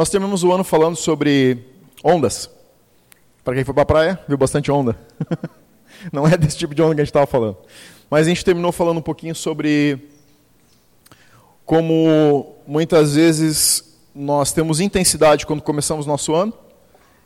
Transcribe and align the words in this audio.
Nós 0.00 0.08
terminamos 0.08 0.42
o 0.42 0.50
ano 0.50 0.64
falando 0.64 0.96
sobre 0.96 1.58
ondas. 2.02 2.48
Para 3.44 3.54
quem 3.54 3.64
foi 3.64 3.74
para 3.74 3.82
a 3.82 3.84
praia, 3.84 4.20
viu 4.26 4.38
bastante 4.38 4.72
onda. 4.72 4.98
Não 6.10 6.26
é 6.26 6.38
desse 6.38 6.56
tipo 6.56 6.74
de 6.74 6.80
onda 6.80 6.94
que 6.94 7.02
a 7.02 7.04
gente 7.04 7.10
estava 7.10 7.26
falando. 7.26 7.58
Mas 8.08 8.26
a 8.26 8.30
gente 8.30 8.42
terminou 8.42 8.72
falando 8.72 8.96
um 8.96 9.02
pouquinho 9.02 9.34
sobre 9.34 10.08
como 11.66 12.56
muitas 12.66 13.14
vezes 13.14 13.94
nós 14.14 14.52
temos 14.52 14.80
intensidade 14.80 15.44
quando 15.44 15.60
começamos 15.60 16.06
nosso 16.06 16.34
ano 16.34 16.54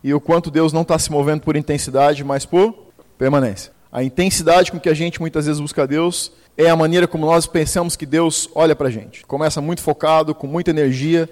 e 0.02 0.12
o 0.12 0.20
quanto 0.20 0.50
Deus 0.50 0.72
não 0.72 0.82
está 0.82 0.98
se 0.98 1.12
movendo 1.12 1.42
por 1.42 1.54
intensidade, 1.54 2.24
mas 2.24 2.44
por 2.44 2.74
permanência. 3.16 3.72
A 3.92 4.02
intensidade 4.02 4.72
com 4.72 4.80
que 4.80 4.88
a 4.88 4.94
gente 4.94 5.20
muitas 5.20 5.46
vezes 5.46 5.60
busca 5.60 5.86
Deus 5.86 6.32
é 6.58 6.68
a 6.68 6.74
maneira 6.74 7.06
como 7.06 7.24
nós 7.24 7.46
pensamos 7.46 7.94
que 7.94 8.04
Deus 8.04 8.50
olha 8.52 8.74
para 8.74 8.88
a 8.88 8.90
gente. 8.90 9.24
Começa 9.26 9.60
muito 9.60 9.80
focado, 9.80 10.34
com 10.34 10.48
muita 10.48 10.70
energia, 10.70 11.30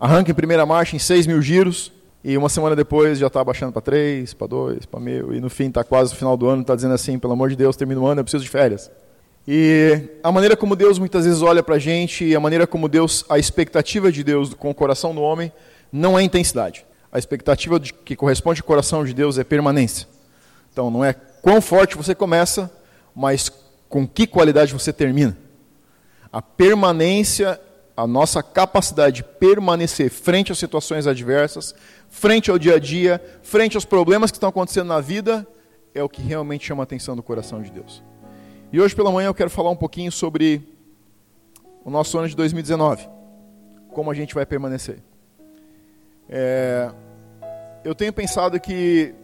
arranca 0.00 0.30
em 0.30 0.34
primeira 0.34 0.64
marcha 0.64 0.96
em 0.96 0.98
6 0.98 1.26
mil 1.26 1.42
giros, 1.42 1.92
e 2.24 2.36
uma 2.36 2.48
semana 2.48 2.74
depois 2.74 3.18
já 3.18 3.26
está 3.26 3.44
baixando 3.44 3.72
para 3.72 3.82
3, 3.82 4.32
para 4.32 4.46
2, 4.46 4.86
para 4.86 4.98
mil, 4.98 5.34
e 5.34 5.40
no 5.40 5.50
fim 5.50 5.68
está 5.68 5.84
quase 5.84 6.12
no 6.12 6.18
final 6.18 6.36
do 6.36 6.48
ano, 6.48 6.62
está 6.62 6.74
dizendo 6.74 6.94
assim, 6.94 7.18
pelo 7.18 7.34
amor 7.34 7.50
de 7.50 7.56
Deus, 7.56 7.76
termina 7.76 8.00
o 8.00 8.06
ano, 8.06 8.20
eu 8.20 8.24
preciso 8.24 8.42
de 8.42 8.50
férias. 8.50 8.90
E 9.46 10.08
a 10.22 10.32
maneira 10.32 10.56
como 10.56 10.74
Deus 10.74 10.98
muitas 10.98 11.24
vezes 11.26 11.42
olha 11.42 11.62
para 11.62 11.76
a 11.76 11.78
gente, 11.78 12.24
e 12.24 12.34
a 12.34 12.40
maneira 12.40 12.66
como 12.66 12.88
Deus, 12.88 13.24
a 13.28 13.38
expectativa 13.38 14.10
de 14.10 14.24
Deus 14.24 14.54
com 14.54 14.70
o 14.70 14.74
coração 14.74 15.14
do 15.14 15.20
homem, 15.20 15.52
não 15.92 16.18
é 16.18 16.22
intensidade. 16.22 16.86
A 17.12 17.18
expectativa 17.18 17.78
de, 17.78 17.92
que 17.92 18.16
corresponde 18.16 18.60
ao 18.60 18.66
coração 18.66 19.04
de 19.04 19.12
Deus 19.12 19.36
é 19.36 19.44
permanência. 19.44 20.06
Então 20.72 20.90
não 20.90 21.04
é 21.04 21.12
quão 21.12 21.60
forte 21.60 21.96
você 21.96 22.14
começa, 22.14 22.70
mas 23.14 23.50
com 23.88 24.06
que 24.06 24.26
qualidade 24.26 24.72
você 24.72 24.92
termina. 24.92 25.36
A 26.32 26.40
permanência 26.40 27.60
a 27.96 28.06
nossa 28.06 28.42
capacidade 28.42 29.16
de 29.16 29.24
permanecer 29.24 30.10
frente 30.10 30.52
às 30.52 30.58
situações 30.58 31.06
adversas, 31.06 31.74
frente 32.08 32.50
ao 32.50 32.58
dia 32.58 32.76
a 32.76 32.78
dia, 32.78 33.22
frente 33.42 33.76
aos 33.76 33.84
problemas 33.84 34.30
que 34.30 34.36
estão 34.36 34.48
acontecendo 34.48 34.88
na 34.88 35.00
vida, 35.00 35.46
é 35.94 36.02
o 36.02 36.08
que 36.08 36.22
realmente 36.22 36.66
chama 36.66 36.82
a 36.82 36.84
atenção 36.84 37.16
do 37.16 37.22
coração 37.22 37.62
de 37.62 37.70
Deus. 37.70 38.02
E 38.72 38.80
hoje 38.80 38.94
pela 38.94 39.10
manhã 39.10 39.28
eu 39.28 39.34
quero 39.34 39.50
falar 39.50 39.70
um 39.70 39.76
pouquinho 39.76 40.12
sobre 40.12 40.62
o 41.84 41.90
nosso 41.90 42.16
ano 42.18 42.28
de 42.28 42.36
2019, 42.36 43.08
como 43.92 44.10
a 44.10 44.14
gente 44.14 44.34
vai 44.34 44.46
permanecer. 44.46 45.02
É, 46.28 46.90
eu 47.84 47.94
tenho 47.94 48.12
pensado 48.12 48.60
que. 48.60 49.14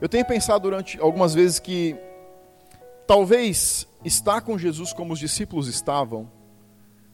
Eu 0.00 0.08
tenho 0.08 0.24
pensado 0.24 0.62
durante 0.62 0.98
algumas 1.00 1.34
vezes 1.34 1.58
que 1.58 1.96
talvez 3.08 3.88
estar 4.04 4.42
com 4.42 4.58
Jesus 4.58 4.92
como 4.92 5.14
os 5.14 5.18
discípulos 5.18 5.66
estavam 5.66 6.30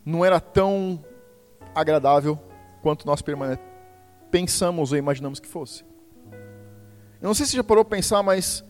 não 0.05 0.25
era 0.25 0.41
tão 0.41 1.03
agradável 1.73 2.37
quanto 2.83 3.07
nós 3.07 3.23
pensamos 4.29 4.91
ou 4.91 4.99
imaginamos 4.99 5.39
que 5.39 5.47
fosse. 5.47 5.85
Eu 7.23 7.29
não 7.29 7.35
sei 7.35 7.47
se 7.47 7.57
já 7.57 7.63
parou 7.63 7.85
para 7.85 7.97
pensar, 7.97 8.25
mas 8.25 8.65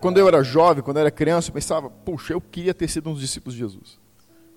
quando 0.00 0.16
eu 0.18 0.26
era 0.26 0.42
jovem, 0.42 0.82
quando 0.82 0.96
eu 0.96 1.02
era 1.02 1.10
criança, 1.10 1.50
eu 1.50 1.54
pensava, 1.54 1.90
puxa, 1.90 2.32
eu 2.32 2.40
queria 2.40 2.72
ter 2.72 2.88
sido 2.88 3.10
um 3.10 3.12
dos 3.12 3.20
discípulos 3.20 3.54
de 3.54 3.60
Jesus. 3.60 4.00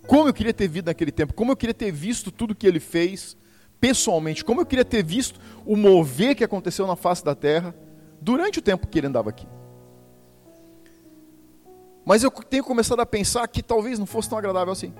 Como 0.08 0.30
eu 0.30 0.34
queria 0.34 0.54
ter 0.54 0.68
vivido 0.70 0.86
naquele 0.86 1.12
tempo, 1.12 1.34
como 1.34 1.52
eu 1.52 1.58
queria 1.58 1.74
ter 1.74 1.92
visto 1.92 2.32
tudo 2.32 2.56
que 2.56 2.66
ele 2.66 2.80
fez 2.80 3.36
pessoalmente, 3.82 4.46
como 4.46 4.62
eu 4.62 4.66
queria 4.66 4.86
ter 4.86 5.04
visto 5.04 5.42
o 5.66 5.76
mover 5.76 6.36
que 6.36 6.44
aconteceu 6.44 6.88
na 6.88 6.96
face 6.96 7.24
da 7.24 7.36
terra 7.36 7.76
durante 8.22 8.60
o 8.60 8.62
tempo 8.62 8.88
que 8.88 8.98
ele 8.98 9.08
andava 9.08 9.30
aqui. 9.30 9.46
Mas 12.06 12.24
eu 12.24 12.32
tenho 12.32 12.64
começado 12.64 13.00
a 13.00 13.06
pensar 13.06 13.48
que 13.48 13.64
talvez 13.64 13.98
não 13.98 14.06
fosse 14.06 14.30
tão 14.30 14.38
agradável 14.38 14.74
assim. 14.74 14.94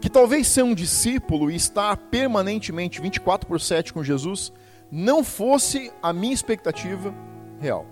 Que 0.00 0.08
talvez 0.08 0.46
ser 0.46 0.62
um 0.62 0.74
discípulo 0.74 1.50
e 1.50 1.56
estar 1.56 1.96
permanentemente 1.96 3.00
24 3.00 3.46
por 3.46 3.60
7 3.60 3.92
com 3.92 4.02
Jesus 4.02 4.52
não 4.90 5.24
fosse 5.24 5.92
a 6.02 6.12
minha 6.12 6.34
expectativa 6.34 7.14
real. 7.58 7.86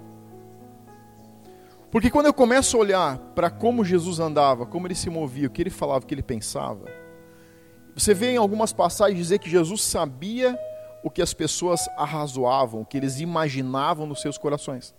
Porque 1.91 2.11
quando 2.11 2.27
eu 2.27 2.35
começo 2.35 2.77
a 2.77 2.81
olhar 2.81 3.19
para 3.35 3.51
como 3.51 3.85
Jesus 3.85 4.21
andava, 4.21 4.65
como 4.65 4.87
ele 4.87 4.95
se 4.95 5.11
movia, 5.11 5.49
o 5.49 5.51
que 5.51 5.63
ele 5.63 5.71
falava, 5.71 6.05
o 6.05 6.07
que 6.07 6.15
ele 6.15 6.23
pensava, 6.23 6.85
você 7.95 8.15
vê 8.15 8.33
em 8.33 8.37
algumas 8.37 8.73
passagens 8.73 9.19
dizer 9.19 9.39
que 9.41 9.51
Jesus 9.51 9.83
sabia 9.83 10.59
o 11.03 11.11
que 11.11 11.21
as 11.21 11.35
pessoas 11.35 11.89
arrazoavam, 11.97 12.83
o 12.83 12.87
que 12.87 12.97
eles 12.97 13.19
imaginavam 13.19 14.07
nos 14.07 14.21
seus 14.21 14.39
corações. 14.39 14.95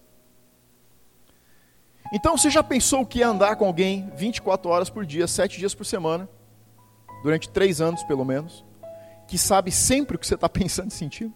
Então 2.12 2.38
você 2.38 2.50
já 2.50 2.62
pensou 2.62 3.02
o 3.02 3.06
que 3.06 3.22
é 3.22 3.26
andar 3.26 3.56
com 3.56 3.66
alguém 3.66 4.12
24 4.16 4.70
horas 4.70 4.90
por 4.90 5.06
dia, 5.06 5.28
7 5.28 5.58
dias 5.58 5.74
por 5.74 5.86
semana, 5.86 6.30
durante 7.24 7.50
3 7.50 7.80
anos 7.80 8.04
pelo 8.04 8.26
menos, 8.26 8.66
que 9.28 9.38
sabe 9.38 9.72
sempre 9.72 10.18
o 10.18 10.20
que 10.20 10.28
você 10.28 10.36
está 10.36 10.48
pensando 10.50 10.92
e 10.92 10.94
sentindo? 10.94 11.34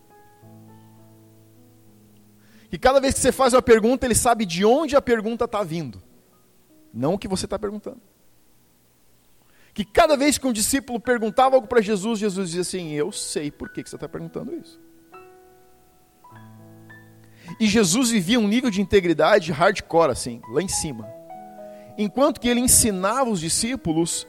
Que 2.69 2.77
cada 2.77 2.99
vez 2.99 3.13
que 3.13 3.21
você 3.21 3.31
faz 3.31 3.53
uma 3.53 3.61
pergunta, 3.61 4.05
ele 4.05 4.15
sabe 4.15 4.45
de 4.45 4.65
onde 4.65 4.97
a 4.97 5.01
pergunta 5.01 5.45
está 5.45 5.63
vindo, 5.63 6.01
não 6.93 7.13
o 7.13 7.17
que 7.17 7.27
você 7.27 7.45
está 7.45 7.57
perguntando. 7.57 8.01
Que 9.73 9.85
cada 9.85 10.17
vez 10.17 10.37
que 10.37 10.47
um 10.47 10.53
discípulo 10.53 10.99
perguntava 10.99 11.55
algo 11.55 11.67
para 11.67 11.81
Jesus, 11.81 12.19
Jesus 12.19 12.47
dizia 12.49 12.61
assim: 12.61 12.91
Eu 12.91 13.11
sei 13.11 13.51
por 13.51 13.69
que, 13.69 13.83
que 13.83 13.89
você 13.89 13.95
está 13.95 14.07
perguntando 14.07 14.53
isso. 14.55 14.79
E 17.59 17.67
Jesus 17.67 18.09
vivia 18.11 18.39
um 18.39 18.47
nível 18.47 18.69
de 18.69 18.81
integridade 18.81 19.51
hardcore, 19.51 20.11
assim, 20.11 20.41
lá 20.49 20.61
em 20.61 20.67
cima. 20.67 21.07
Enquanto 21.97 22.39
que 22.39 22.49
ele 22.49 22.59
ensinava 22.59 23.29
os 23.29 23.39
discípulos 23.39 24.27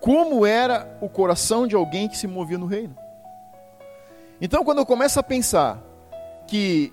como 0.00 0.44
era 0.44 0.98
o 1.00 1.08
coração 1.08 1.66
de 1.66 1.74
alguém 1.74 2.08
que 2.08 2.16
se 2.16 2.26
movia 2.26 2.58
no 2.58 2.66
reino. 2.66 2.94
Então, 4.40 4.62
quando 4.62 4.78
eu 4.78 4.86
começo 4.86 5.18
a 5.18 5.22
pensar 5.22 5.82
que 6.46 6.92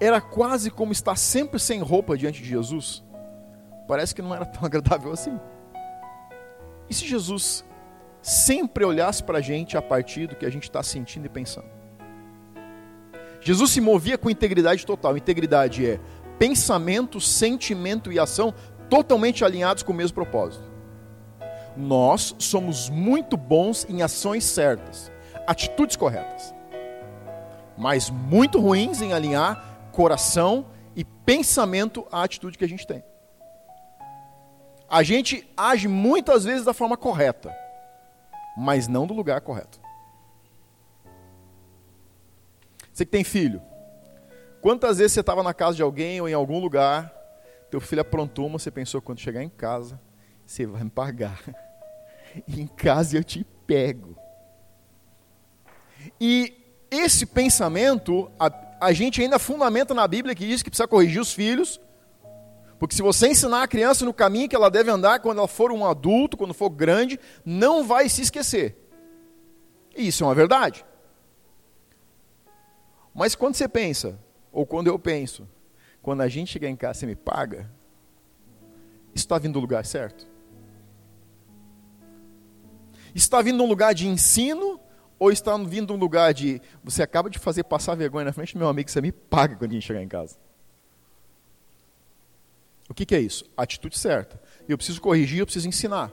era 0.00 0.20
quase 0.20 0.68
como 0.68 0.90
estar 0.90 1.16
sempre 1.16 1.60
sem 1.60 1.80
roupa 1.80 2.16
diante 2.16 2.42
de 2.42 2.48
Jesus, 2.48 3.04
parece 3.86 4.14
que 4.14 4.22
não 4.22 4.34
era 4.34 4.44
tão 4.44 4.64
agradável 4.66 5.12
assim. 5.12 5.38
E 6.90 6.94
se 6.94 7.06
Jesus 7.06 7.64
sempre 8.20 8.84
olhasse 8.84 9.22
para 9.22 9.38
a 9.38 9.40
gente 9.40 9.76
a 9.76 9.82
partir 9.82 10.26
do 10.26 10.34
que 10.34 10.44
a 10.44 10.50
gente 10.50 10.64
está 10.64 10.82
sentindo 10.82 11.26
e 11.26 11.28
pensando? 11.28 11.81
Jesus 13.42 13.70
se 13.70 13.80
movia 13.80 14.16
com 14.16 14.30
integridade 14.30 14.86
total. 14.86 15.16
Integridade 15.16 15.84
é 15.84 16.00
pensamento, 16.38 17.20
sentimento 17.20 18.10
e 18.12 18.18
ação 18.18 18.54
totalmente 18.88 19.44
alinhados 19.44 19.82
com 19.82 19.92
o 19.92 19.96
mesmo 19.96 20.14
propósito. 20.14 20.64
Nós 21.76 22.34
somos 22.38 22.90
muito 22.90 23.36
bons 23.36 23.86
em 23.88 24.02
ações 24.02 24.44
certas, 24.44 25.10
atitudes 25.46 25.96
corretas, 25.96 26.54
mas 27.76 28.10
muito 28.10 28.60
ruins 28.60 29.00
em 29.00 29.12
alinhar 29.12 29.88
coração 29.90 30.66
e 30.94 31.04
pensamento 31.04 32.06
à 32.12 32.22
atitude 32.22 32.58
que 32.58 32.64
a 32.64 32.68
gente 32.68 32.86
tem. 32.86 33.02
A 34.88 35.02
gente 35.02 35.50
age 35.56 35.88
muitas 35.88 36.44
vezes 36.44 36.64
da 36.64 36.74
forma 36.74 36.96
correta, 36.96 37.54
mas 38.56 38.86
não 38.86 39.06
do 39.06 39.14
lugar 39.14 39.40
correto. 39.40 39.81
Você 42.92 43.04
que 43.04 43.10
tem 43.10 43.24
filho, 43.24 43.62
quantas 44.60 44.98
vezes 44.98 45.12
você 45.12 45.20
estava 45.20 45.42
na 45.42 45.54
casa 45.54 45.76
de 45.76 45.82
alguém 45.82 46.20
ou 46.20 46.28
em 46.28 46.34
algum 46.34 46.58
lugar, 46.58 47.12
teu 47.70 47.80
filho 47.80 48.02
aprontou 48.02 48.46
uma, 48.46 48.58
você 48.58 48.70
pensou, 48.70 49.00
quando 49.00 49.20
chegar 49.20 49.42
em 49.42 49.48
casa, 49.48 49.98
você 50.46 50.66
vai 50.66 50.84
me 50.84 50.90
pagar. 50.90 51.40
em 52.46 52.66
casa 52.66 53.16
eu 53.16 53.24
te 53.24 53.44
pego. 53.66 54.16
E 56.20 56.54
esse 56.90 57.24
pensamento, 57.24 58.30
a, 58.38 58.52
a 58.80 58.92
gente 58.92 59.22
ainda 59.22 59.38
fundamenta 59.38 59.94
na 59.94 60.06
Bíblia 60.06 60.34
que 60.34 60.46
diz 60.46 60.62
que 60.62 60.68
precisa 60.68 60.86
corrigir 60.86 61.20
os 61.20 61.32
filhos, 61.32 61.80
porque 62.78 62.94
se 62.94 63.00
você 63.00 63.28
ensinar 63.28 63.62
a 63.62 63.68
criança 63.68 64.04
no 64.04 64.12
caminho 64.12 64.48
que 64.48 64.56
ela 64.56 64.68
deve 64.68 64.90
andar 64.90 65.20
quando 65.20 65.38
ela 65.38 65.48
for 65.48 65.70
um 65.70 65.86
adulto, 65.86 66.36
quando 66.36 66.52
for 66.52 66.68
grande, 66.68 67.18
não 67.44 67.84
vai 67.84 68.08
se 68.08 68.22
esquecer. 68.22 68.76
E 69.96 70.08
isso 70.08 70.24
é 70.24 70.26
uma 70.26 70.34
verdade. 70.34 70.84
Mas 73.22 73.36
quando 73.36 73.54
você 73.54 73.68
pensa, 73.68 74.18
ou 74.50 74.66
quando 74.66 74.88
eu 74.88 74.98
penso, 74.98 75.48
quando 76.02 76.22
a 76.22 76.28
gente 76.28 76.50
chegar 76.50 76.68
em 76.68 76.74
casa, 76.74 76.98
você 76.98 77.06
me 77.06 77.14
paga, 77.14 77.70
está 79.14 79.38
vindo 79.38 79.52
do 79.52 79.60
lugar 79.60 79.86
certo? 79.86 80.26
Está 83.14 83.40
vindo 83.40 83.58
de 83.58 83.62
um 83.62 83.68
lugar 83.68 83.94
de 83.94 84.08
ensino 84.08 84.80
ou 85.20 85.30
está 85.30 85.56
vindo 85.56 85.86
de 85.86 85.92
um 85.92 85.96
lugar 85.96 86.34
de 86.34 86.60
você 86.82 87.00
acaba 87.00 87.30
de 87.30 87.38
fazer 87.38 87.62
passar 87.62 87.94
vergonha 87.94 88.24
na 88.24 88.32
frente 88.32 88.54
do 88.54 88.58
meu 88.58 88.66
amigo, 88.66 88.90
você 88.90 89.00
me 89.00 89.12
paga 89.12 89.54
quando 89.54 89.70
a 89.70 89.74
gente 89.74 89.86
chegar 89.86 90.02
em 90.02 90.08
casa? 90.08 90.36
O 92.90 92.92
que, 92.92 93.06
que 93.06 93.14
é 93.14 93.20
isso? 93.20 93.48
Atitude 93.56 93.96
certa. 93.96 94.42
Eu 94.68 94.76
preciso 94.76 95.00
corrigir, 95.00 95.38
eu 95.38 95.46
preciso 95.46 95.68
ensinar. 95.68 96.12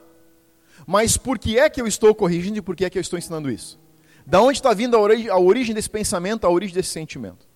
Mas 0.86 1.16
por 1.16 1.40
que 1.40 1.58
é 1.58 1.68
que 1.68 1.82
eu 1.82 1.88
estou 1.88 2.14
corrigindo 2.14 2.58
e 2.58 2.62
por 2.62 2.76
que 2.76 2.84
é 2.84 2.88
que 2.88 2.98
eu 2.98 3.02
estou 3.02 3.18
ensinando 3.18 3.50
isso? 3.50 3.80
Da 4.26 4.40
onde 4.40 4.58
está 4.58 4.72
vindo 4.72 4.96
a 4.96 5.38
origem, 5.38 5.74
desse 5.74 5.90
pensamento, 5.90 6.46
a 6.46 6.50
origem 6.50 6.74
desse 6.74 6.90
sentimento? 6.90 7.48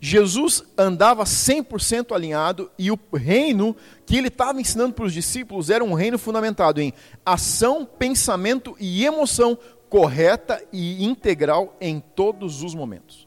Jesus 0.00 0.62
andava 0.76 1.24
100% 1.24 2.14
alinhado 2.14 2.70
e 2.78 2.90
o 2.90 2.98
reino 3.14 3.74
que 4.04 4.16
ele 4.16 4.28
estava 4.28 4.60
ensinando 4.60 4.92
para 4.92 5.06
os 5.06 5.14
discípulos 5.14 5.70
era 5.70 5.82
um 5.82 5.94
reino 5.94 6.18
fundamentado 6.18 6.80
em 6.80 6.92
ação, 7.24 7.86
pensamento 7.86 8.76
e 8.78 9.04
emoção 9.04 9.58
correta 9.88 10.62
e 10.72 11.04
integral 11.04 11.76
em 11.80 12.00
todos 12.00 12.62
os 12.62 12.74
momentos. 12.74 13.26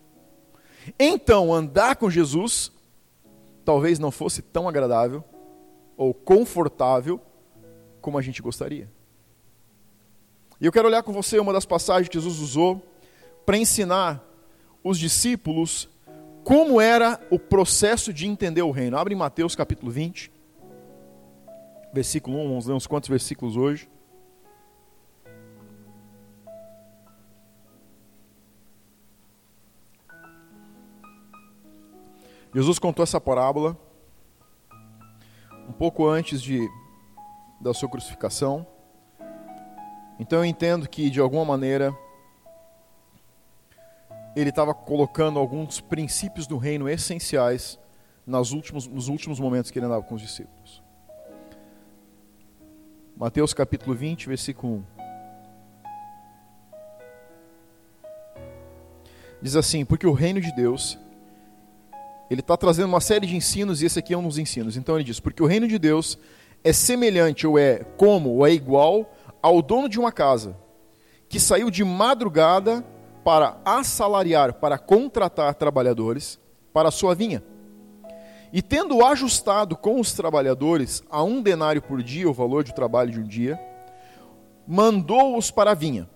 Então, 0.99 1.53
andar 1.53 1.95
com 1.95 2.09
Jesus 2.09 2.71
talvez 3.65 3.99
não 3.99 4.11
fosse 4.11 4.41
tão 4.41 4.69
agradável 4.69 5.23
ou 5.97 6.13
confortável 6.13 7.19
como 7.99 8.17
a 8.17 8.21
gente 8.21 8.41
gostaria. 8.41 8.89
E 10.59 10.65
eu 10.65 10.71
quero 10.71 10.87
olhar 10.87 11.03
com 11.03 11.13
você 11.13 11.37
uma 11.39 11.53
das 11.53 11.65
passagens 11.65 12.09
que 12.09 12.19
Jesus 12.19 12.39
usou 12.39 12.81
para 13.45 13.57
ensinar 13.57 14.23
os 14.83 14.97
discípulos 14.97 15.87
como 16.43 16.81
era 16.81 17.19
o 17.29 17.37
processo 17.37 18.11
de 18.11 18.25
entender 18.25 18.63
o 18.63 18.71
reino. 18.71 18.97
Abre 18.97 19.13
em 19.13 19.17
Mateus 19.17 19.55
capítulo 19.55 19.91
20, 19.91 20.31
versículo 21.93 22.37
1, 22.37 22.47
vamos 22.47 22.65
ler 22.65 22.73
uns 22.73 22.87
quantos 22.87 23.07
versículos 23.07 23.55
hoje. 23.55 23.87
Jesus 32.55 32.79
contou 32.79 33.03
essa 33.03 33.21
parábola 33.21 33.77
um 35.69 35.73
pouco 35.73 36.07
antes 36.07 36.41
de, 36.41 36.67
da 37.61 37.73
sua 37.73 37.89
crucificação. 37.89 38.65
Então 40.19 40.39
eu 40.39 40.45
entendo 40.45 40.89
que, 40.89 41.09
de 41.09 41.19
alguma 41.19 41.45
maneira, 41.45 41.95
ele 44.35 44.49
estava 44.49 44.73
colocando 44.73 45.37
alguns 45.37 45.79
princípios 45.79 46.47
do 46.47 46.57
reino 46.57 46.89
essenciais 46.89 47.79
nas 48.25 48.51
últimos, 48.51 48.87
nos 48.87 49.07
últimos 49.07 49.39
momentos 49.39 49.69
que 49.69 49.77
ele 49.77 49.85
andava 49.85 50.03
com 50.03 50.15
os 50.15 50.21
discípulos. 50.21 50.81
Mateus 53.15 53.53
capítulo 53.53 53.95
20, 53.95 54.27
versículo 54.27 54.75
1. 54.75 54.83
Diz 59.41 59.55
assim: 59.55 59.85
Porque 59.85 60.07
o 60.07 60.13
reino 60.13 60.41
de 60.41 60.51
Deus, 60.51 60.97
ele 62.29 62.41
está 62.41 62.57
trazendo 62.57 62.87
uma 62.87 63.01
série 63.01 63.27
de 63.27 63.35
ensinos, 63.35 63.81
e 63.81 63.85
esse 63.85 63.99
aqui 63.99 64.13
é 64.15 64.17
um 64.17 64.23
dos 64.23 64.39
ensinos. 64.39 64.77
Então 64.77 64.95
ele 64.95 65.03
diz: 65.03 65.19
Porque 65.19 65.43
o 65.43 65.45
reino 65.45 65.67
de 65.67 65.77
Deus 65.77 66.17
é 66.63 66.73
semelhante, 66.73 67.45
ou 67.45 67.57
é 67.57 67.83
como, 67.97 68.29
ou 68.29 68.47
é 68.47 68.51
igual 68.51 69.11
ao 69.41 69.61
dono 69.61 69.87
de 69.87 69.99
uma 69.99 70.11
casa, 70.11 70.57
que 71.29 71.39
saiu 71.39 71.69
de 71.69 71.83
madrugada 71.83 72.85
para 73.23 73.57
assalariar, 73.65 74.53
para 74.53 74.77
contratar 74.77 75.53
trabalhadores 75.55 76.39
para 76.71 76.89
a 76.89 76.91
sua 76.91 77.13
vinha. 77.13 77.43
E 78.53 78.61
tendo 78.61 79.05
ajustado 79.05 79.75
com 79.75 79.99
os 79.99 80.13
trabalhadores 80.13 81.03
a 81.09 81.21
um 81.21 81.41
denário 81.41 81.81
por 81.81 82.01
dia 82.01 82.29
o 82.29 82.33
valor 82.33 82.63
de 82.63 82.73
trabalho 82.73 83.11
de 83.11 83.19
um 83.19 83.23
dia, 83.23 83.59
mandou-os 84.65 85.51
para 85.51 85.71
a 85.71 85.75
vinha. 85.75 86.09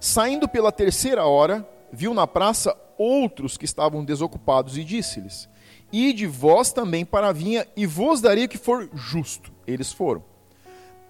Saindo 0.00 0.48
pela 0.48 0.72
terceira 0.72 1.24
hora, 1.24 1.66
viu 1.92 2.12
na 2.12 2.26
praça 2.26 2.76
outros 2.98 3.56
que 3.56 3.64
estavam 3.64 4.04
desocupados 4.04 4.76
e 4.76 4.84
disse-lhes: 4.84 5.48
Ide 5.92 6.26
vós 6.26 6.72
também 6.72 7.04
para 7.04 7.28
a 7.28 7.32
vinha, 7.32 7.66
e 7.76 7.86
vos 7.86 8.20
darei 8.20 8.44
o 8.44 8.48
que 8.48 8.58
for 8.58 8.88
justo. 8.92 9.52
Eles 9.66 9.92
foram. 9.92 10.24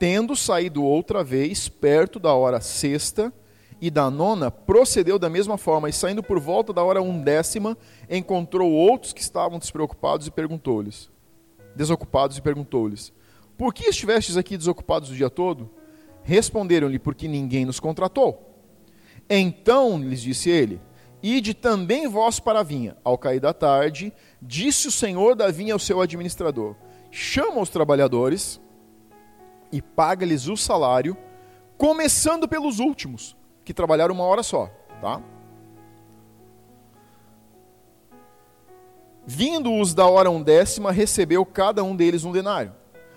Tendo 0.05 0.37
saído 0.37 0.85
outra 0.85 1.25
vez, 1.25 1.67
perto 1.67 2.21
da 2.21 2.35
hora 2.35 2.61
sexta, 2.61 3.33
e 3.81 3.91
da 3.91 4.11
nona 4.11 4.51
procedeu 4.51 5.19
da 5.19 5.31
mesma 5.31 5.57
forma, 5.57 5.89
e 5.89 5.95
saindo 5.95 6.23
por 6.23 6.39
volta 6.39 6.75
da 6.75 6.83
hora 6.83 7.01
undécima, 7.01 7.75
encontrou 8.11 8.71
outros 8.71 9.15
que 9.15 9.23
estavam 9.23 9.59
despreocupados 9.59 10.27
e 10.27 10.31
perguntou-lhes, 10.31 11.11
desocupados 11.75 12.37
e 12.37 12.43
perguntou-lhes: 12.43 13.15
Por 13.57 13.73
que 13.73 13.89
estivestes 13.89 14.37
aqui 14.37 14.59
desocupados 14.59 15.09
o 15.09 15.15
dia 15.15 15.31
todo? 15.31 15.71
Responderam-lhe: 16.23 16.99
Porque 16.99 17.27
ninguém 17.27 17.65
nos 17.65 17.81
contratou. 17.81 18.61
Então 19.27 19.99
lhes 19.99 20.21
disse 20.21 20.51
ele: 20.51 20.83
Ide 21.23 21.55
também 21.55 22.07
vós 22.09 22.39
para 22.39 22.61
a 22.61 22.63
vinha. 22.63 22.95
Ao 23.03 23.17
cair 23.17 23.41
da 23.41 23.55
tarde, 23.55 24.13
disse 24.43 24.87
o 24.87 24.93
senhor 24.93 25.35
da 25.35 25.51
vinha 25.51 25.73
ao 25.73 25.79
seu 25.79 26.03
administrador: 26.03 26.77
Chama 27.11 27.63
os 27.63 27.71
trabalhadores 27.71 28.61
e 29.71 29.83
paga-lhes 29.83 30.49
o 30.49 30.57
salário, 30.57 31.17
começando 31.77 32.49
pelos 32.49 32.79
últimos 32.79 33.37
que 33.65 33.75
trabalharam 33.75 34.15
uma 34.15 34.25
hora 34.25 34.43
só, 34.43 34.71
tá? 35.01 35.21
Vindo-os 39.27 39.95
da 39.95 40.07
hora 40.07 40.31
undécima, 40.31 40.93
recebeu 40.93 41.47
cada 41.47 41.83
um 41.83 41.97
deles 41.97 42.25
um 42.25 42.33
denário. 42.33 42.75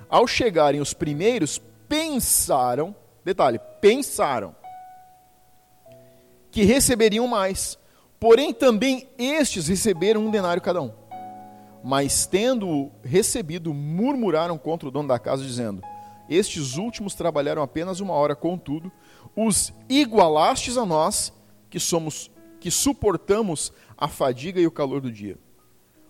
Ao 0.10 0.26
chegarem 0.26 0.80
os 0.80 0.94
primeiros, 0.94 1.62
pensaram, 1.88 2.96
detalhe, 3.26 3.60
pensaram, 3.82 4.56
que 6.50 6.64
receberiam 6.64 7.28
mais. 7.28 7.78
Porém, 8.20 8.54
também 8.54 9.08
estes 9.18 9.68
receberam 9.68 10.22
um 10.22 10.32
denário 10.32 10.62
cada 10.62 10.82
um. 10.82 10.92
Mas, 11.84 12.26
tendo 12.26 12.90
recebido, 13.04 13.74
murmuraram 13.74 14.58
contra 14.58 14.88
o 14.88 14.92
dono 14.92 15.10
da 15.10 15.20
casa, 15.20 15.44
dizendo: 15.44 15.84
Estes 16.29 16.75
últimos 16.77 17.15
trabalharam 17.15 17.62
apenas 17.62 18.00
uma 18.00 18.13
hora, 18.13 18.35
contudo, 18.35 18.91
os 19.35 19.74
igualastes 19.89 20.77
a 20.77 20.85
nós, 20.85 21.33
que 21.69 21.79
somos 21.79 22.31
que 22.59 22.71
suportamos 22.71 23.71
a 23.97 24.07
fadiga 24.07 24.59
e 24.59 24.65
o 24.65 24.71
calor 24.71 25.00
do 25.00 25.12
dia. 25.12 25.38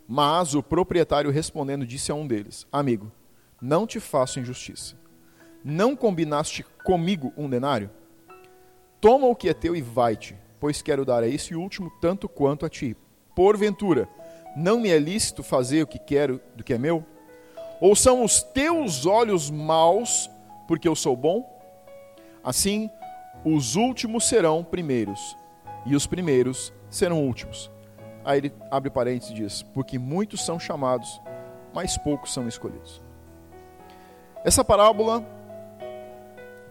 Mas 0.07 0.55
o 0.55 0.63
proprietário 0.63 1.29
respondendo 1.29 1.85
disse 1.85 2.11
a 2.11 2.15
um 2.15 2.25
deles: 2.25 2.65
Amigo, 2.71 3.11
não 3.61 3.85
te 3.85 3.99
faço 3.99 4.39
injustiça. 4.39 4.95
Não 5.63 5.95
combinaste 5.95 6.63
comigo 6.83 7.33
um 7.35 7.49
denário? 7.49 7.89
Toma 9.01 9.27
o 9.27 9.35
que 9.35 9.49
é 9.49 9.53
teu 9.53 9.75
e 9.75 9.81
vai-te, 9.81 10.35
pois 10.59 10.81
quero 10.81 11.03
dar 11.03 11.23
a 11.23 11.27
esse 11.27 11.53
último 11.53 11.91
tanto 11.99 12.29
quanto 12.29 12.65
a 12.65 12.69
ti. 12.69 12.95
Porventura, 13.35 14.07
não 14.55 14.79
me 14.79 14.89
é 14.89 14.97
lícito 14.97 15.43
fazer 15.43 15.83
o 15.83 15.87
que 15.87 15.99
quero 15.99 16.41
do 16.55 16.63
que 16.63 16.73
é 16.73 16.77
meu? 16.77 17.05
Ou 17.79 17.95
são 17.95 18.23
os 18.23 18.41
teus 18.41 19.05
olhos 19.05 19.49
maus, 19.49 20.29
porque 20.67 20.87
eu 20.87 20.95
sou 20.95 21.15
bom? 21.15 21.47
Assim, 22.43 22.89
os 23.45 23.75
últimos 23.75 24.27
serão 24.27 24.63
primeiros, 24.63 25.37
e 25.85 25.95
os 25.95 26.07
primeiros 26.07 26.73
serão 26.89 27.25
últimos. 27.25 27.71
Aí 28.25 28.39
ele 28.39 28.53
abre 28.71 28.89
parênteses 28.89 29.31
e 29.31 29.35
diz: 29.35 29.63
Porque 29.63 29.97
muitos 29.97 30.43
são 30.43 30.59
chamados, 30.59 31.21
mas 31.73 31.97
poucos 31.97 32.33
são 32.33 32.47
escolhidos. 32.47 33.01
Essa 34.43 34.63
parábola 34.63 35.25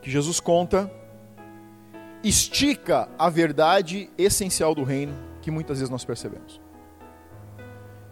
que 0.02 0.10
Jesus 0.10 0.40
conta 0.40 0.90
estica 2.22 3.08
a 3.18 3.28
verdade 3.28 4.10
essencial 4.18 4.74
do 4.74 4.82
reino 4.82 5.14
que 5.42 5.50
muitas 5.50 5.78
vezes 5.78 5.90
nós 5.90 6.04
percebemos. 6.04 6.60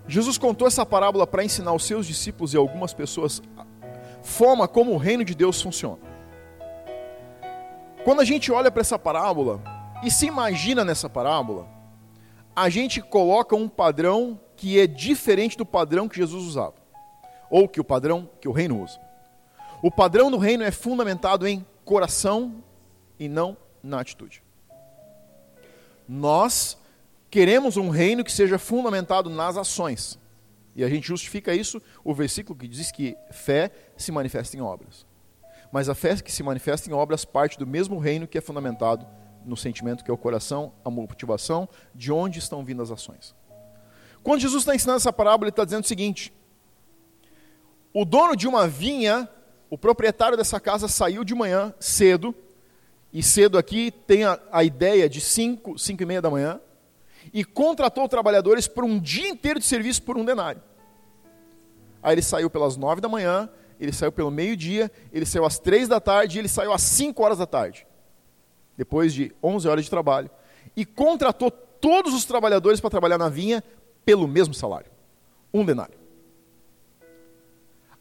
Jesus 0.07 0.37
contou 0.37 0.69
essa 0.69 0.85
parábola 0.85 1.27
para 1.27 1.45
ensinar 1.45 1.71
aos 1.71 1.85
seus 1.85 2.07
discípulos 2.07 2.53
e 2.53 2.57
algumas 2.57 2.93
pessoas 2.93 3.43
forma 4.23 4.67
como 4.67 4.93
o 4.93 4.97
reino 4.97 5.25
de 5.25 5.35
Deus 5.35 5.61
funciona. 5.61 5.99
Quando 8.05 8.21
a 8.21 8.25
gente 8.25 8.53
olha 8.53 8.71
para 8.71 8.81
essa 8.81 8.99
parábola 8.99 9.63
e 10.03 10.11
se 10.11 10.27
imagina 10.27 10.85
nessa 10.85 11.09
parábola, 11.09 11.69
a 12.55 12.69
gente 12.69 13.01
coloca 13.01 13.57
um 13.57 13.69
padrão 13.69 14.39
que 14.57 14.79
é 14.79 14.87
diferente 14.87 15.57
do 15.57 15.67
padrão 15.67 16.09
que 16.09 16.17
Jesus 16.17 16.45
usava, 16.45 16.75
ou 17.51 17.69
que 17.69 17.81
o 17.81 17.85
padrão 17.85 18.29
que 18.41 18.49
o 18.49 18.53
reino 18.53 18.83
usa. 18.83 19.01
O 19.83 19.91
padrão 19.91 20.31
do 20.31 20.39
reino 20.39 20.63
é 20.63 20.71
fundamentado 20.71 21.47
em 21.47 21.67
coração 21.85 22.63
e 23.19 23.29
não 23.29 23.57
na 23.83 24.01
atitude. 24.01 24.43
Nós 26.09 26.79
queremos 27.35 27.77
um 27.77 27.89
reino 27.89 28.23
que 28.23 28.31
seja 28.31 28.59
fundamentado 28.59 29.29
nas 29.29 29.57
ações. 29.57 30.19
E 30.77 30.85
a 30.85 30.89
gente 30.89 31.09
justifica 31.09 31.55
isso, 31.55 31.83
o 32.05 32.15
versículo 32.15 32.59
que 32.59 32.69
diz 32.69 32.93
que 32.93 33.17
fé 33.31 33.71
se 33.97 34.13
manifesta 34.13 34.57
em 34.57 34.61
obras 34.61 35.05
mas 35.75 35.89
a 35.89 35.95
fé 35.95 36.15
que 36.23 36.31
se 36.31 36.41
manifesta 36.41 36.89
em 36.89 36.93
obras 36.93 37.25
parte 37.25 37.59
do 37.59 37.67
mesmo 37.67 37.99
reino 37.99 38.29
que 38.29 38.39
é 38.39 38.41
fundamentado 38.41 39.05
no 39.45 39.57
sentimento 39.57 40.05
que 40.05 40.11
é 40.11 40.15
o 40.15 40.17
coração, 40.17 40.73
a 40.85 40.89
motivação, 40.89 41.69
de 41.93 42.13
onde 42.13 42.39
estão 42.39 42.65
vindo 42.65 42.81
as 42.81 42.93
ações. 42.93 43.35
Quando 44.23 44.41
Jesus 44.41 44.63
está 44.63 44.73
ensinando 44.73 44.99
essa 44.99 45.13
parábola, 45.13 45.49
ele 45.49 45.51
está 45.51 45.65
dizendo 45.65 45.83
o 45.83 45.89
seguinte: 45.89 46.33
o 47.93 48.05
dono 48.05 48.37
de 48.37 48.47
uma 48.47 48.69
vinha, 48.69 49.29
o 49.69 49.77
proprietário 49.77 50.37
dessa 50.37 50.61
casa, 50.61 50.87
saiu 50.87 51.25
de 51.25 51.35
manhã 51.35 51.75
cedo, 51.81 52.33
e 53.13 53.21
cedo 53.21 53.59
aqui 53.59 53.91
tem 53.91 54.23
a, 54.23 54.39
a 54.53 54.63
ideia 54.63 55.09
de 55.09 55.21
5, 55.21 55.77
5 55.77 56.01
e 56.01 56.07
meia 56.07 56.23
da 56.23 56.31
manhã, 56.31 56.61
e 57.33 57.45
contratou 57.45 58.09
trabalhadores 58.09 58.69
por 58.69 58.85
um 58.85 58.99
dia 58.99 59.29
inteiro 59.29 59.59
de 59.59 59.67
serviço 59.67 60.03
por 60.03 60.17
um 60.17 60.25
denário. 60.25 60.63
Aí 62.03 62.15
ele 62.15 62.23
saiu 62.23 62.51
pelas 62.51 62.77
nove 62.77 63.01
da 63.01 63.09
manhã, 63.09 63.49
ele 63.81 63.93
saiu 63.93 64.13
pelo 64.13 64.31
meio-dia, 64.31 64.91
ele 65.13 65.25
saiu 65.25 65.45
às 65.45 65.59
três 65.59 65.89
da 65.89 66.01
tarde 66.01 66.37
e 66.37 66.41
ele 66.41 66.49
saiu 66.49 66.73
às 66.73 66.83
cinco 66.83 67.23
horas 67.23 67.39
da 67.39 67.47
tarde. 67.47 67.87
Depois 68.77 69.13
de 69.15 69.33
onze 69.43 69.69
horas 69.69 69.85
de 69.85 69.91
trabalho. 69.91 70.31
E 70.77 70.85
contratou 70.85 71.51
todos 71.51 72.15
os 72.15 72.25
trabalhadores 72.25 72.81
para 72.81 72.91
trabalhar 72.91 73.19
na 73.19 73.29
vinha 73.29 73.63
pelo 74.05 74.29
mesmo 74.29 74.55
salário. 74.55 74.91
Um 75.53 75.65
denário. 75.65 75.99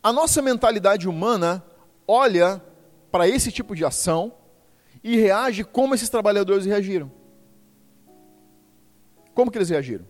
A 0.02 0.12
nossa 0.12 0.42
mentalidade 0.42 1.08
humana 1.08 1.64
olha 2.08 2.62
para 3.12 3.28
esse 3.28 3.52
tipo 3.52 3.76
de 3.76 3.86
ação 3.86 4.34
e 5.04 5.18
reage 5.18 5.64
como 5.64 5.96
esses 5.96 6.10
trabalhadores 6.10 6.66
reagiram. 6.66 7.12
Como 9.34 9.52
que 9.52 9.58
eles 9.58 9.70
reagiram? 9.70 10.06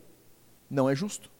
Não 0.70 0.90
é 0.90 0.96
justo. 0.96 1.32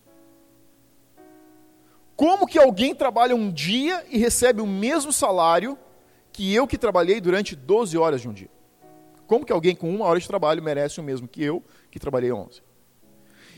Como 2.16 2.48
que 2.48 2.60
alguém 2.60 2.94
trabalha 2.94 3.36
um 3.36 3.52
dia 3.52 4.06
e 4.10 4.18
recebe 4.18 4.62
o 4.62 4.68
mesmo 4.68 5.12
salário 5.12 5.78
que 6.32 6.54
eu 6.54 6.68
que 6.68 6.78
trabalhei 6.78 7.20
durante 7.20 7.56
12 7.56 7.98
horas 7.98 8.22
de 8.22 8.30
um 8.30 8.34
dia? 8.34 8.50
Como 9.26 9.46
que 9.46 9.52
alguém 9.52 9.76
com 9.76 9.94
uma 9.94 10.06
hora 10.06 10.20
de 10.20 10.28
trabalho 10.28 10.62
merece 10.62 11.00
o 11.00 11.04
mesmo 11.04 11.28
que 11.28 11.44
eu 11.44 11.64
que 11.90 12.00
trabalhei 12.00 12.32
11? 12.32 12.62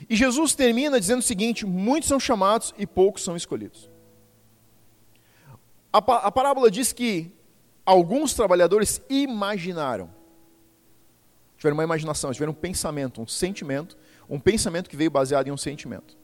E 0.09 0.15
Jesus 0.15 0.55
termina 0.55 0.99
dizendo 0.99 1.19
o 1.19 1.23
seguinte: 1.23 1.65
muitos 1.65 2.07
são 2.07 2.19
chamados 2.19 2.73
e 2.77 2.85
poucos 2.85 3.23
são 3.23 3.35
escolhidos. 3.35 3.89
A, 5.91 5.97
a 5.97 6.31
parábola 6.31 6.69
diz 6.69 6.91
que 6.91 7.31
alguns 7.85 8.33
trabalhadores 8.33 9.01
imaginaram, 9.09 10.09
tiveram 11.57 11.75
uma 11.75 11.83
imaginação, 11.83 12.31
tiveram 12.33 12.51
um 12.51 12.55
pensamento, 12.55 13.21
um 13.21 13.27
sentimento, 13.27 13.97
um 14.29 14.39
pensamento 14.39 14.89
que 14.89 14.95
veio 14.95 15.11
baseado 15.11 15.47
em 15.47 15.51
um 15.51 15.57
sentimento. 15.57 16.17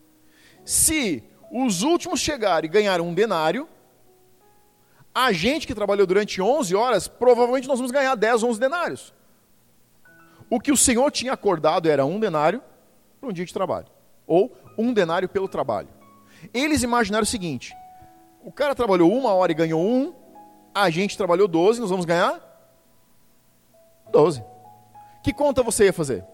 Se 0.65 1.23
os 1.51 1.81
últimos 1.81 2.19
chegarem 2.19 2.69
e 2.69 2.71
ganharam 2.71 3.07
um 3.07 3.13
denário, 3.13 3.67
a 5.13 5.31
gente 5.31 5.67
que 5.67 5.75
trabalhou 5.75 6.07
durante 6.07 6.41
11 6.41 6.75
horas, 6.75 7.07
provavelmente 7.07 7.67
nós 7.67 7.77
vamos 7.77 7.91
ganhar 7.91 8.15
10, 8.15 8.43
11 8.43 8.59
denários. 8.59 9.13
O 10.49 10.59
que 10.59 10.71
o 10.71 10.77
Senhor 10.77 11.11
tinha 11.11 11.33
acordado 11.33 11.89
era 11.89 12.05
um 12.05 12.19
denário 12.19 12.61
para 13.19 13.29
um 13.29 13.33
dia 13.33 13.45
de 13.45 13.53
trabalho, 13.53 13.87
ou 14.25 14.55
um 14.77 14.93
denário 14.93 15.29
pelo 15.29 15.47
trabalho. 15.47 15.89
Eles 16.53 16.83
imaginaram 16.83 17.23
o 17.23 17.27
seguinte: 17.27 17.75
o 18.43 18.51
cara 18.51 18.73
trabalhou 18.73 19.11
uma 19.13 19.33
hora 19.33 19.51
e 19.51 19.55
ganhou 19.55 19.81
um, 19.81 20.13
a 20.73 20.89
gente 20.89 21.17
trabalhou 21.17 21.47
12, 21.47 21.79
nós 21.81 21.89
vamos 21.89 22.05
ganhar 22.05 22.39
12. 24.11 24.43
Que 25.23 25.33
conta 25.33 25.61
você 25.61 25.85
ia 25.85 25.93
fazer? 25.93 26.25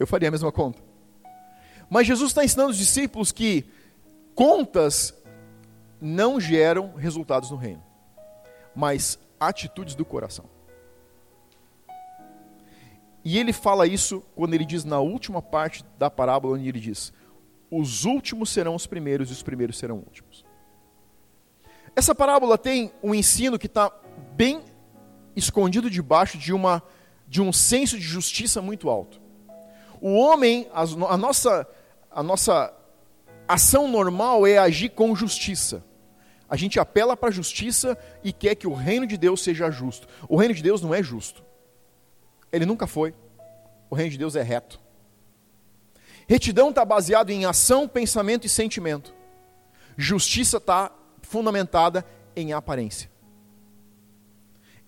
Eu 0.00 0.06
faria 0.06 0.28
a 0.28 0.30
mesma 0.30 0.50
conta. 0.50 0.82
Mas 1.90 2.06
Jesus 2.06 2.30
está 2.30 2.42
ensinando 2.42 2.70
os 2.70 2.78
discípulos 2.78 3.30
que 3.30 3.66
contas 4.34 5.14
não 6.00 6.40
geram 6.40 6.94
resultados 6.94 7.50
no 7.50 7.58
reino, 7.58 7.82
mas 8.74 9.18
atitudes 9.38 9.94
do 9.94 10.04
coração. 10.04 10.46
E 13.22 13.38
ele 13.38 13.52
fala 13.52 13.86
isso 13.86 14.22
quando 14.34 14.54
ele 14.54 14.64
diz 14.64 14.84
na 14.84 14.98
última 15.00 15.42
parte 15.42 15.84
da 15.98 16.10
parábola, 16.10 16.56
onde 16.56 16.66
ele 16.66 16.80
diz: 16.80 17.12
Os 17.70 18.06
últimos 18.06 18.48
serão 18.48 18.74
os 18.74 18.86
primeiros 18.86 19.28
e 19.28 19.32
os 19.32 19.42
primeiros 19.42 19.76
serão 19.76 19.96
últimos. 19.96 20.46
Essa 21.94 22.14
parábola 22.14 22.56
tem 22.56 22.90
um 23.02 23.14
ensino 23.14 23.58
que 23.58 23.66
está 23.66 23.92
bem 24.32 24.62
escondido 25.36 25.90
debaixo 25.90 26.38
de, 26.38 26.54
uma, 26.54 26.82
de 27.28 27.42
um 27.42 27.52
senso 27.52 27.98
de 27.98 28.04
justiça 28.04 28.62
muito 28.62 28.88
alto. 28.88 29.19
O 30.00 30.14
homem, 30.14 30.68
a, 30.72 31.16
nossa, 31.16 31.66
a 32.10 32.22
nossa 32.22 32.74
ação 33.46 33.86
normal 33.86 34.46
é 34.46 34.58
agir 34.58 34.90
com 34.90 35.14
justiça. 35.14 35.84
A 36.48 36.56
gente 36.56 36.80
apela 36.80 37.16
para 37.16 37.28
a 37.28 37.32
justiça 37.32 37.96
e 38.24 38.32
quer 38.32 38.54
que 38.54 38.66
o 38.66 38.74
reino 38.74 39.06
de 39.06 39.16
Deus 39.16 39.42
seja 39.42 39.70
justo. 39.70 40.08
O 40.28 40.36
reino 40.36 40.54
de 40.54 40.62
Deus 40.62 40.82
não 40.82 40.94
é 40.94 41.02
justo. 41.02 41.44
Ele 42.52 42.66
nunca 42.66 42.86
foi. 42.86 43.14
O 43.88 43.94
reino 43.94 44.10
de 44.10 44.18
Deus 44.18 44.34
é 44.34 44.42
reto. 44.42 44.80
Retidão 46.26 46.70
está 46.70 46.84
baseado 46.84 47.30
em 47.30 47.44
ação, 47.44 47.86
pensamento 47.86 48.46
e 48.46 48.48
sentimento. 48.48 49.14
Justiça 49.96 50.56
está 50.56 50.90
fundamentada 51.22 52.04
em 52.34 52.52
aparência. 52.52 53.10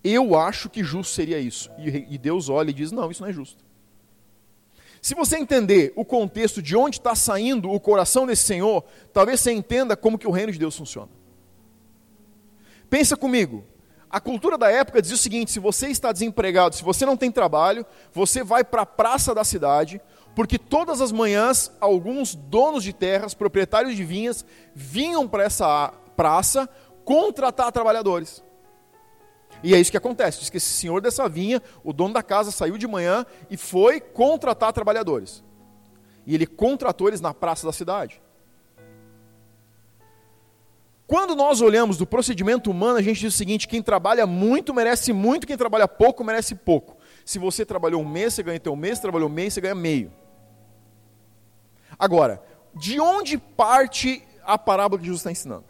Eu 0.03 0.37
acho 0.37 0.69
que 0.69 0.83
justo 0.83 1.13
seria 1.13 1.39
isso. 1.39 1.69
E 1.77 2.17
Deus 2.17 2.49
olha 2.49 2.71
e 2.71 2.73
diz: 2.73 2.91
não, 2.91 3.09
isso 3.11 3.21
não 3.21 3.29
é 3.29 3.33
justo. 3.33 3.63
Se 5.03 5.13
você 5.13 5.37
entender 5.37 5.91
o 5.97 6.05
contexto 6.05 6.61
de 6.61 6.77
onde 6.77 6.95
está 6.95 7.13
saindo 7.13 7.69
o 7.69 7.77
coração 7.77 8.25
desse 8.25 8.43
Senhor, 8.43 8.85
talvez 9.11 9.41
você 9.41 9.51
entenda 9.51 9.97
como 9.97 10.17
que 10.17 10.25
o 10.25 10.31
reino 10.31 10.53
de 10.53 10.57
Deus 10.57 10.77
funciona. 10.77 11.09
Pensa 12.89 13.17
comigo, 13.17 13.65
a 14.09 14.21
cultura 14.21 14.57
da 14.57 14.71
época 14.71 15.01
dizia 15.01 15.15
o 15.15 15.19
seguinte: 15.19 15.51
se 15.51 15.59
você 15.59 15.89
está 15.89 16.13
desempregado, 16.13 16.73
se 16.73 16.85
você 16.85 17.05
não 17.05 17.17
tem 17.17 17.29
trabalho, 17.29 17.85
você 18.13 18.45
vai 18.45 18.63
para 18.63 18.83
a 18.83 18.85
praça 18.85 19.35
da 19.35 19.43
cidade, 19.43 19.99
porque 20.33 20.57
todas 20.57 21.01
as 21.01 21.11
manhãs 21.11 21.69
alguns 21.81 22.33
donos 22.33 22.81
de 22.81 22.93
terras, 22.93 23.33
proprietários 23.33 23.97
de 23.97 24.05
vinhas, 24.05 24.45
vinham 24.73 25.27
para 25.27 25.43
essa 25.43 25.93
praça 26.15 26.69
contratar 27.03 27.73
trabalhadores. 27.73 28.41
E 29.63 29.73
é 29.73 29.79
isso 29.79 29.89
que 29.89 29.97
acontece. 29.97 30.39
Diz 30.39 30.49
que 30.49 30.57
esse 30.57 30.67
senhor 30.67 31.01
dessa 31.01 31.27
vinha, 31.29 31.61
o 31.83 31.93
dono 31.93 32.13
da 32.13 32.21
casa, 32.21 32.51
saiu 32.51 32.77
de 32.77 32.85
manhã 32.85 33.25
e 33.49 33.55
foi 33.55 34.01
contratar 34.01 34.73
trabalhadores. 34.73 35.41
E 36.27 36.35
ele 36.35 36.45
contratou 36.45 37.07
eles 37.07 37.21
na 37.21 37.33
praça 37.33 37.65
da 37.65 37.71
cidade. 37.71 38.21
Quando 41.07 41.35
nós 41.35 41.61
olhamos 41.61 41.97
do 41.97 42.05
procedimento 42.05 42.71
humano, 42.71 42.97
a 42.97 43.01
gente 43.01 43.19
diz 43.19 43.33
o 43.33 43.37
seguinte: 43.37 43.67
quem 43.67 43.81
trabalha 43.81 44.25
muito 44.25 44.73
merece 44.73 45.13
muito, 45.13 45.47
quem 45.47 45.57
trabalha 45.57 45.87
pouco 45.87 46.23
merece 46.23 46.55
pouco. 46.55 46.97
Se 47.25 47.39
você 47.39 47.65
trabalhou 47.65 48.01
um 48.01 48.07
mês, 48.07 48.33
você 48.33 48.43
ganha 48.43 48.59
teu 48.59 48.75
mês, 48.75 48.99
trabalhou 48.99 49.29
um 49.29 49.31
mês, 49.31 49.53
você 49.53 49.61
ganha 49.61 49.75
meio. 49.75 50.11
Agora, 51.97 52.41
de 52.75 52.99
onde 52.99 53.37
parte 53.37 54.25
a 54.43 54.57
parábola 54.57 54.99
que 54.99 55.05
Jesus 55.05 55.21
está 55.21 55.31
ensinando? 55.31 55.65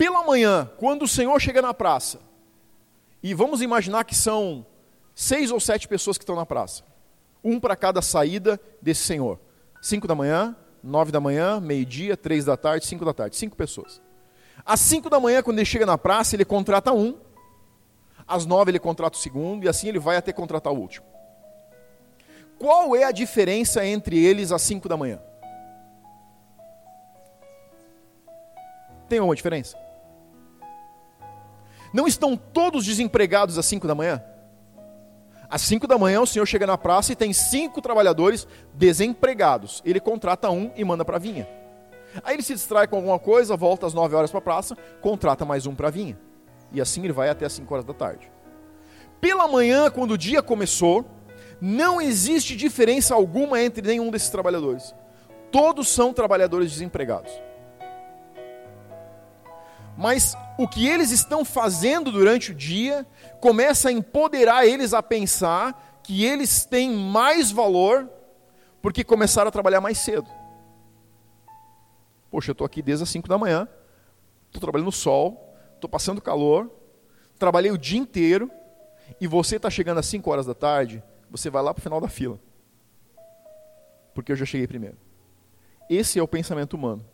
Pela 0.00 0.24
manhã, 0.24 0.66
quando 0.78 1.02
o 1.02 1.06
Senhor 1.06 1.38
chega 1.38 1.60
na 1.60 1.74
praça, 1.74 2.20
e 3.22 3.34
vamos 3.34 3.60
imaginar 3.60 4.02
que 4.02 4.14
são 4.14 4.64
seis 5.14 5.50
ou 5.50 5.60
sete 5.60 5.86
pessoas 5.86 6.16
que 6.16 6.22
estão 6.22 6.34
na 6.34 6.46
praça, 6.46 6.82
um 7.44 7.60
para 7.60 7.76
cada 7.76 8.00
saída 8.00 8.58
desse 8.80 9.02
Senhor. 9.02 9.38
Cinco 9.82 10.08
da 10.08 10.14
manhã, 10.14 10.56
nove 10.82 11.12
da 11.12 11.20
manhã, 11.20 11.60
meio-dia, 11.60 12.16
três 12.16 12.46
da 12.46 12.56
tarde, 12.56 12.86
cinco 12.86 13.04
da 13.04 13.12
tarde, 13.12 13.36
cinco 13.36 13.54
pessoas. 13.54 14.00
Às 14.64 14.80
cinco 14.80 15.10
da 15.10 15.20
manhã, 15.20 15.42
quando 15.42 15.58
ele 15.58 15.66
chega 15.66 15.84
na 15.84 15.98
praça, 15.98 16.34
ele 16.34 16.46
contrata 16.46 16.94
um. 16.94 17.18
Às 18.26 18.46
nove 18.46 18.70
ele 18.70 18.78
contrata 18.78 19.18
o 19.18 19.20
segundo, 19.20 19.64
e 19.64 19.68
assim 19.68 19.88
ele 19.88 19.98
vai 19.98 20.16
até 20.16 20.32
contratar 20.32 20.72
o 20.72 20.78
último. 20.78 21.04
Qual 22.58 22.96
é 22.96 23.04
a 23.04 23.12
diferença 23.12 23.84
entre 23.84 24.18
eles 24.18 24.50
às 24.50 24.62
cinco 24.62 24.88
da 24.88 24.96
manhã? 24.96 25.20
Tem 29.06 29.18
alguma 29.18 29.36
diferença? 29.36 29.89
Não 31.92 32.06
estão 32.06 32.36
todos 32.36 32.84
desempregados 32.84 33.58
às 33.58 33.66
cinco 33.66 33.86
da 33.86 33.94
manhã? 33.94 34.22
Às 35.50 35.62
5 35.62 35.88
da 35.88 35.98
manhã, 35.98 36.20
o 36.20 36.26
senhor 36.26 36.46
chega 36.46 36.64
na 36.64 36.78
praça 36.78 37.12
e 37.12 37.16
tem 37.16 37.32
cinco 37.32 37.82
trabalhadores 37.82 38.46
desempregados. 38.72 39.82
Ele 39.84 39.98
contrata 39.98 40.48
um 40.48 40.70
e 40.76 40.84
manda 40.84 41.04
para 41.04 41.16
a 41.16 41.18
vinha. 41.18 41.48
Aí 42.22 42.36
ele 42.36 42.42
se 42.42 42.54
distrai 42.54 42.86
com 42.86 42.94
alguma 42.94 43.18
coisa, 43.18 43.56
volta 43.56 43.84
às 43.84 43.92
9 43.92 44.14
horas 44.14 44.30
para 44.30 44.38
a 44.38 44.42
praça, 44.42 44.76
contrata 45.00 45.44
mais 45.44 45.66
um 45.66 45.74
para 45.74 45.88
a 45.88 45.90
vinha. 45.90 46.16
E 46.72 46.80
assim 46.80 47.02
ele 47.02 47.12
vai 47.12 47.28
até 47.28 47.44
às 47.44 47.52
5 47.52 47.74
horas 47.74 47.84
da 47.84 47.92
tarde. 47.92 48.30
Pela 49.20 49.48
manhã, 49.48 49.90
quando 49.90 50.12
o 50.12 50.18
dia 50.18 50.40
começou, 50.40 51.04
não 51.60 52.00
existe 52.00 52.54
diferença 52.54 53.14
alguma 53.14 53.60
entre 53.60 53.86
nenhum 53.86 54.08
desses 54.08 54.30
trabalhadores. 54.30 54.94
Todos 55.50 55.88
são 55.88 56.12
trabalhadores 56.12 56.70
desempregados. 56.70 57.32
Mas 60.00 60.34
o 60.56 60.66
que 60.66 60.88
eles 60.88 61.10
estão 61.10 61.44
fazendo 61.44 62.10
durante 62.10 62.52
o 62.52 62.54
dia 62.54 63.06
começa 63.38 63.90
a 63.90 63.92
empoderar 63.92 64.66
eles 64.66 64.94
a 64.94 65.02
pensar 65.02 66.00
que 66.02 66.24
eles 66.24 66.64
têm 66.64 66.90
mais 66.90 67.50
valor 67.50 68.08
porque 68.80 69.04
começaram 69.04 69.48
a 69.48 69.52
trabalhar 69.52 69.82
mais 69.82 69.98
cedo. 69.98 70.26
Poxa, 72.30 72.50
eu 72.50 72.52
estou 72.52 72.64
aqui 72.64 72.80
desde 72.80 73.02
as 73.02 73.10
5 73.10 73.28
da 73.28 73.36
manhã, 73.36 73.68
estou 74.46 74.58
trabalhando 74.58 74.86
no 74.86 74.92
sol, 74.92 75.54
estou 75.74 75.90
passando 75.90 76.22
calor, 76.22 76.70
trabalhei 77.38 77.70
o 77.70 77.76
dia 77.76 77.98
inteiro, 77.98 78.50
e 79.20 79.26
você 79.26 79.56
está 79.56 79.68
chegando 79.68 79.98
às 79.98 80.06
5 80.06 80.30
horas 80.30 80.46
da 80.46 80.54
tarde, 80.54 81.02
você 81.30 81.50
vai 81.50 81.62
lá 81.62 81.74
para 81.74 81.80
o 81.80 81.82
final 81.82 82.00
da 82.00 82.08
fila. 82.08 82.40
Porque 84.14 84.32
eu 84.32 84.36
já 84.36 84.46
cheguei 84.46 84.66
primeiro. 84.66 84.96
Esse 85.90 86.18
é 86.18 86.22
o 86.22 86.28
pensamento 86.28 86.72
humano. 86.72 87.04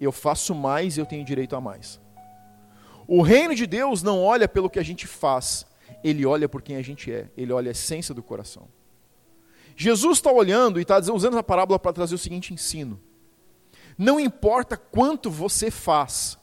Eu 0.00 0.10
faço 0.10 0.54
mais 0.54 0.96
e 0.96 1.00
eu 1.00 1.06
tenho 1.06 1.24
direito 1.24 1.54
a 1.54 1.60
mais. 1.60 2.00
O 3.06 3.22
reino 3.22 3.54
de 3.54 3.66
Deus 3.66 4.02
não 4.02 4.22
olha 4.22 4.48
pelo 4.48 4.70
que 4.70 4.78
a 4.78 4.82
gente 4.82 5.06
faz, 5.06 5.66
ele 6.02 6.24
olha 6.24 6.48
por 6.48 6.62
quem 6.62 6.76
a 6.76 6.82
gente 6.82 7.12
é, 7.12 7.28
ele 7.36 7.52
olha 7.52 7.70
a 7.70 7.72
essência 7.72 8.14
do 8.14 8.22
coração. 8.22 8.68
Jesus 9.76 10.18
está 10.18 10.30
olhando 10.30 10.78
e 10.78 10.82
está 10.82 10.98
usando 10.98 11.34
essa 11.34 11.42
parábola 11.42 11.78
para 11.78 11.92
trazer 11.92 12.14
o 12.14 12.18
seguinte 12.18 12.54
ensino: 12.54 13.00
não 13.98 14.20
importa 14.20 14.76
quanto 14.76 15.30
você 15.30 15.70
faz, 15.70 16.38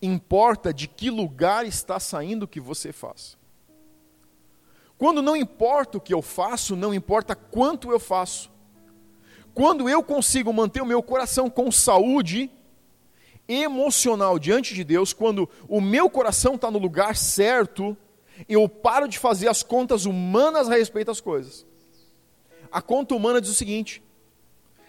importa 0.00 0.72
de 0.72 0.86
que 0.86 1.10
lugar 1.10 1.64
está 1.66 1.98
saindo 1.98 2.44
o 2.44 2.48
que 2.48 2.60
você 2.60 2.92
faz. 2.92 3.38
Quando 4.98 5.22
não 5.22 5.34
importa 5.34 5.96
o 5.96 6.00
que 6.00 6.12
eu 6.12 6.20
faço, 6.20 6.76
não 6.76 6.92
importa 6.92 7.34
quanto 7.34 7.90
eu 7.90 7.98
faço. 7.98 8.50
Quando 9.54 9.88
eu 9.88 10.02
consigo 10.02 10.52
manter 10.52 10.82
o 10.82 10.86
meu 10.86 11.02
coração 11.02 11.48
com 11.48 11.72
saúde 11.72 12.50
emocional 13.50 14.38
diante 14.38 14.74
de 14.74 14.84
Deus, 14.84 15.12
quando 15.12 15.48
o 15.68 15.80
meu 15.80 16.08
coração 16.08 16.54
está 16.54 16.70
no 16.70 16.78
lugar 16.78 17.16
certo, 17.16 17.96
eu 18.48 18.68
paro 18.68 19.08
de 19.08 19.18
fazer 19.18 19.48
as 19.48 19.62
contas 19.62 20.06
humanas 20.06 20.68
a 20.68 20.76
respeito 20.76 21.08
das 21.08 21.20
coisas. 21.20 21.66
A 22.70 22.80
conta 22.80 23.14
humana 23.14 23.40
diz 23.40 23.50
o 23.50 23.54
seguinte: 23.54 24.02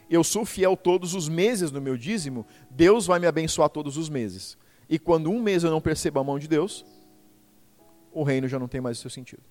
eu 0.10 0.24
sou 0.24 0.46
fiel 0.46 0.76
todos 0.76 1.16
os 1.16 1.28
meses 1.28 1.72
no 1.72 1.82
meu 1.82 1.98
dízimo, 1.98 2.46
Deus 2.70 3.08
vai 3.08 3.18
me 3.18 3.28
abençoar 3.28 3.70
todos 3.70 3.98
os 3.98 4.10
meses. 4.10 4.58
E 4.90 5.00
quando 5.00 5.32
um 5.32 5.42
mês 5.42 5.64
eu 5.64 5.72
não 5.72 5.80
percebo 5.80 6.20
a 6.20 6.24
mão 6.24 6.38
de 6.38 6.50
Deus, 6.50 6.86
o 8.12 8.24
reino 8.24 8.48
já 8.48 8.60
não 8.60 8.68
tem 8.68 8.82
mais 8.82 8.98
o 8.98 9.02
seu 9.02 9.10
sentido. 9.10 9.42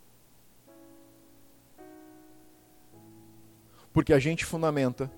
Porque 3.90 4.12
a 4.12 4.18
gente 4.18 4.44
fundamenta 4.44 5.10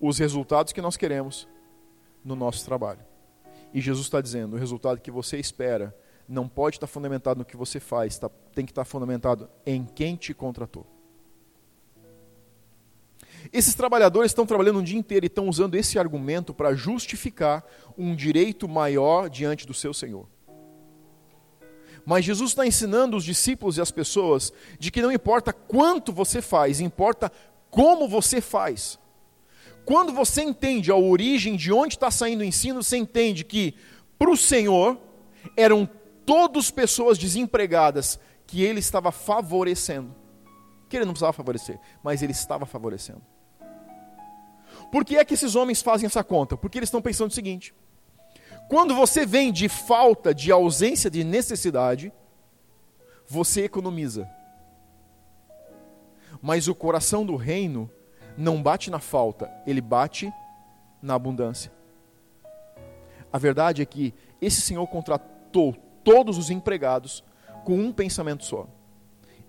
os 0.00 0.18
resultados 0.18 0.72
que 0.72 0.80
nós 0.80 0.96
queremos 0.96 1.48
no 2.24 2.36
nosso 2.36 2.64
trabalho. 2.64 3.00
E 3.72 3.80
Jesus 3.80 4.06
está 4.06 4.20
dizendo: 4.20 4.56
o 4.56 4.58
resultado 4.58 5.00
que 5.00 5.10
você 5.10 5.38
espera 5.38 5.96
não 6.28 6.48
pode 6.48 6.76
estar 6.76 6.86
fundamentado 6.86 7.38
no 7.38 7.44
que 7.44 7.56
você 7.56 7.80
faz, 7.80 8.18
tá, 8.18 8.30
tem 8.54 8.64
que 8.64 8.72
estar 8.72 8.84
fundamentado 8.84 9.48
em 9.66 9.84
quem 9.84 10.16
te 10.16 10.32
contratou. 10.32 10.86
Esses 13.52 13.74
trabalhadores 13.74 14.30
estão 14.30 14.46
trabalhando 14.46 14.78
um 14.78 14.84
dia 14.84 14.98
inteiro 14.98 15.24
e 15.24 15.28
estão 15.28 15.48
usando 15.48 15.74
esse 15.74 15.98
argumento 15.98 16.54
para 16.54 16.74
justificar 16.74 17.64
um 17.98 18.14
direito 18.14 18.68
maior 18.68 19.28
diante 19.28 19.66
do 19.66 19.74
seu 19.74 19.92
Senhor. 19.92 20.28
Mas 22.04 22.24
Jesus 22.24 22.50
está 22.50 22.66
ensinando 22.66 23.16
os 23.16 23.24
discípulos 23.24 23.76
e 23.76 23.80
as 23.80 23.90
pessoas 23.90 24.52
de 24.78 24.90
que 24.90 25.02
não 25.02 25.10
importa 25.10 25.52
quanto 25.52 26.12
você 26.12 26.42
faz, 26.42 26.80
importa 26.80 27.30
como 27.70 28.08
você 28.08 28.40
faz. 28.40 28.98
Quando 29.84 30.12
você 30.12 30.42
entende 30.42 30.90
a 30.90 30.96
origem 30.96 31.56
de 31.56 31.72
onde 31.72 31.94
está 31.94 32.10
saindo 32.10 32.40
o 32.40 32.44
ensino, 32.44 32.82
você 32.82 32.96
entende 32.96 33.44
que 33.44 33.74
para 34.18 34.30
o 34.30 34.36
Senhor 34.36 34.98
eram 35.56 35.88
todos 36.24 36.70
pessoas 36.70 37.18
desempregadas 37.18 38.18
que 38.46 38.62
ele 38.62 38.78
estava 38.78 39.10
favorecendo. 39.10 40.14
Que 40.88 40.96
ele 40.96 41.04
não 41.04 41.12
precisava 41.12 41.32
favorecer, 41.32 41.78
mas 42.02 42.22
ele 42.22 42.32
estava 42.32 42.66
favorecendo. 42.66 43.22
Por 44.92 45.04
que 45.04 45.16
é 45.16 45.24
que 45.24 45.34
esses 45.34 45.54
homens 45.56 45.82
fazem 45.82 46.06
essa 46.06 46.22
conta? 46.22 46.56
Porque 46.56 46.78
eles 46.78 46.88
estão 46.88 47.02
pensando 47.02 47.30
o 47.30 47.34
seguinte: 47.34 47.74
quando 48.68 48.94
você 48.94 49.26
vem 49.26 49.50
de 49.52 49.68
falta, 49.68 50.34
de 50.34 50.52
ausência 50.52 51.10
de 51.10 51.24
necessidade, 51.24 52.12
você 53.26 53.64
economiza. 53.64 54.28
Mas 56.40 56.68
o 56.68 56.74
coração 56.74 57.24
do 57.24 57.36
reino 57.36 57.90
não 58.36 58.62
bate 58.62 58.90
na 58.90 58.98
falta, 58.98 59.50
ele 59.66 59.80
bate 59.80 60.32
na 61.00 61.14
abundância. 61.14 61.72
A 63.32 63.38
verdade 63.38 63.82
é 63.82 63.84
que 63.84 64.14
esse 64.40 64.60
Senhor 64.60 64.86
contratou 64.86 65.74
todos 66.04 66.36
os 66.36 66.50
empregados 66.50 67.24
com 67.64 67.78
um 67.78 67.92
pensamento 67.92 68.44
só: 68.44 68.66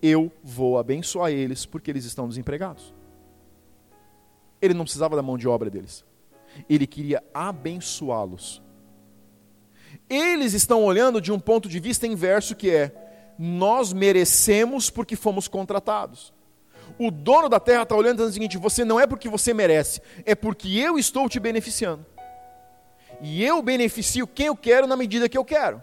eu 0.01 0.31
vou 0.43 0.77
abençoar 0.77 1.31
eles 1.31 1.65
porque 1.65 1.91
eles 1.91 2.05
estão 2.05 2.27
desempregados. 2.27 2.93
Ele 4.61 4.73
não 4.73 4.83
precisava 4.83 5.15
da 5.15 5.21
mão 5.21 5.37
de 5.37 5.47
obra 5.47 5.69
deles, 5.69 6.05
ele 6.69 6.87
queria 6.87 7.23
abençoá-los. 7.33 8.61
Eles 10.09 10.53
estão 10.53 10.83
olhando 10.83 11.21
de 11.21 11.31
um 11.31 11.39
ponto 11.39 11.69
de 11.69 11.79
vista 11.79 12.07
inverso 12.07 12.55
que 12.55 12.69
é: 12.69 13.35
nós 13.37 13.93
merecemos 13.93 14.89
porque 14.89 15.15
fomos 15.15 15.47
contratados. 15.47 16.33
O 16.97 17.09
dono 17.09 17.49
da 17.49 17.59
terra 17.59 17.83
está 17.83 17.95
olhando 17.95 18.13
e 18.13 18.17
dizendo 18.17 18.29
o 18.29 18.33
seguinte: 18.33 18.57
você 18.57 18.85
não 18.85 18.99
é 18.99 19.07
porque 19.07 19.29
você 19.29 19.53
merece, 19.53 20.01
é 20.25 20.35
porque 20.35 20.69
eu 20.77 20.97
estou 20.97 21.27
te 21.27 21.39
beneficiando. 21.39 22.05
E 23.21 23.43
eu 23.43 23.61
beneficio 23.61 24.27
quem 24.27 24.47
eu 24.47 24.55
quero 24.55 24.87
na 24.87 24.95
medida 24.95 25.29
que 25.29 25.37
eu 25.37 25.45
quero. 25.45 25.81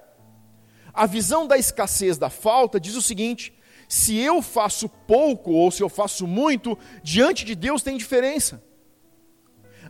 A 0.92 1.06
visão 1.06 1.46
da 1.46 1.56
escassez, 1.56 2.18
da 2.18 2.30
falta, 2.30 2.80
diz 2.80 2.96
o 2.96 3.02
seguinte: 3.02 3.52
se 3.88 4.16
eu 4.16 4.40
faço 4.40 4.88
pouco 4.88 5.52
ou 5.52 5.70
se 5.70 5.82
eu 5.82 5.88
faço 5.88 6.26
muito, 6.26 6.78
diante 7.02 7.44
de 7.44 7.54
Deus 7.54 7.82
tem 7.82 7.96
diferença. 7.96 8.62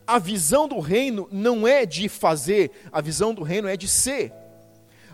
A 0.06 0.18
visão 0.18 0.66
do 0.66 0.80
reino 0.80 1.28
não 1.30 1.68
é 1.68 1.84
de 1.84 2.08
fazer, 2.08 2.70
a 2.90 3.00
visão 3.00 3.34
do 3.34 3.42
reino 3.42 3.68
é 3.68 3.76
de 3.76 3.86
ser. 3.86 4.32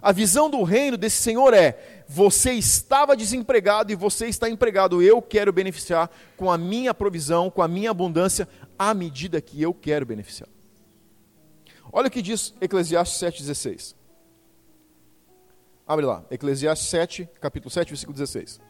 A 0.00 0.12
visão 0.12 0.48
do 0.48 0.62
reino 0.62 0.96
desse 0.96 1.16
Senhor 1.16 1.52
é: 1.52 1.95
você 2.08 2.52
estava 2.52 3.16
desempregado 3.16 3.92
e 3.92 3.96
você 3.96 4.26
está 4.26 4.48
empregado, 4.48 5.02
eu 5.02 5.20
quero 5.20 5.52
beneficiar 5.52 6.10
com 6.36 6.50
a 6.50 6.56
minha 6.56 6.94
provisão, 6.94 7.50
com 7.50 7.62
a 7.62 7.68
minha 7.68 7.90
abundância, 7.90 8.48
à 8.78 8.94
medida 8.94 9.40
que 9.40 9.60
eu 9.60 9.74
quero 9.74 10.06
beneficiar. 10.06 10.48
Olha 11.92 12.08
o 12.08 12.10
que 12.10 12.22
diz 12.22 12.54
Eclesiastes 12.60 13.18
7,16. 13.20 13.94
Abre 15.86 16.04
lá, 16.04 16.24
Eclesiastes 16.30 16.88
7, 16.88 17.28
capítulo 17.40 17.70
7, 17.70 17.88
versículo 17.88 18.16
16. 18.16 18.60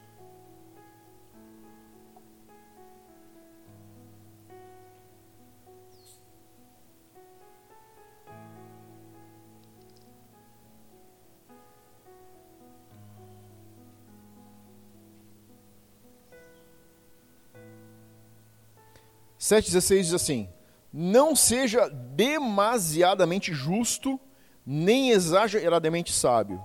Sete 19.46 19.70
diz 19.70 20.14
assim: 20.14 20.48
Não 20.92 21.36
seja 21.36 21.88
demasiadamente 21.88 23.52
justo, 23.52 24.18
nem 24.64 25.10
exageradamente 25.10 26.12
sábio 26.12 26.60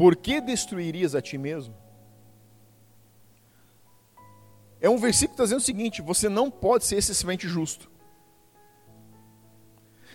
por 0.00 0.16
que 0.16 0.40
destruirias 0.40 1.14
a 1.14 1.20
ti 1.20 1.36
mesmo? 1.36 1.76
É 4.80 4.88
um 4.88 4.96
versículo 4.96 5.28
que 5.28 5.34
está 5.34 5.44
dizendo 5.44 5.60
o 5.60 5.62
seguinte: 5.62 6.00
você 6.00 6.26
não 6.26 6.50
pode 6.50 6.86
ser 6.86 6.96
excessivamente 6.96 7.46
justo. 7.46 7.90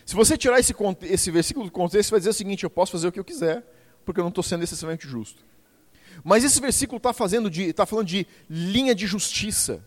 Se 0.03 0.15
você 0.15 0.35
tirar 0.35 0.59
esse, 0.59 0.73
esse 1.03 1.29
versículo 1.29 1.67
do 1.67 1.71
contexto, 1.71 2.09
você 2.09 2.11
vai 2.11 2.19
dizer 2.19 2.31
o 2.31 2.33
seguinte: 2.33 2.63
eu 2.63 2.69
posso 2.71 2.93
fazer 2.93 3.07
o 3.07 3.11
que 3.11 3.19
eu 3.19 3.23
quiser, 3.23 3.63
porque 4.03 4.19
eu 4.19 4.23
não 4.23 4.29
estou 4.29 4.43
sendo 4.43 4.63
excessivamente 4.63 5.07
justo. 5.07 5.45
Mas 6.23 6.43
esse 6.43 6.59
versículo 6.59 6.97
está 6.97 7.13
tá 7.13 7.85
falando 7.85 8.07
de 8.07 8.27
linha 8.49 8.95
de 8.95 9.05
justiça. 9.05 9.85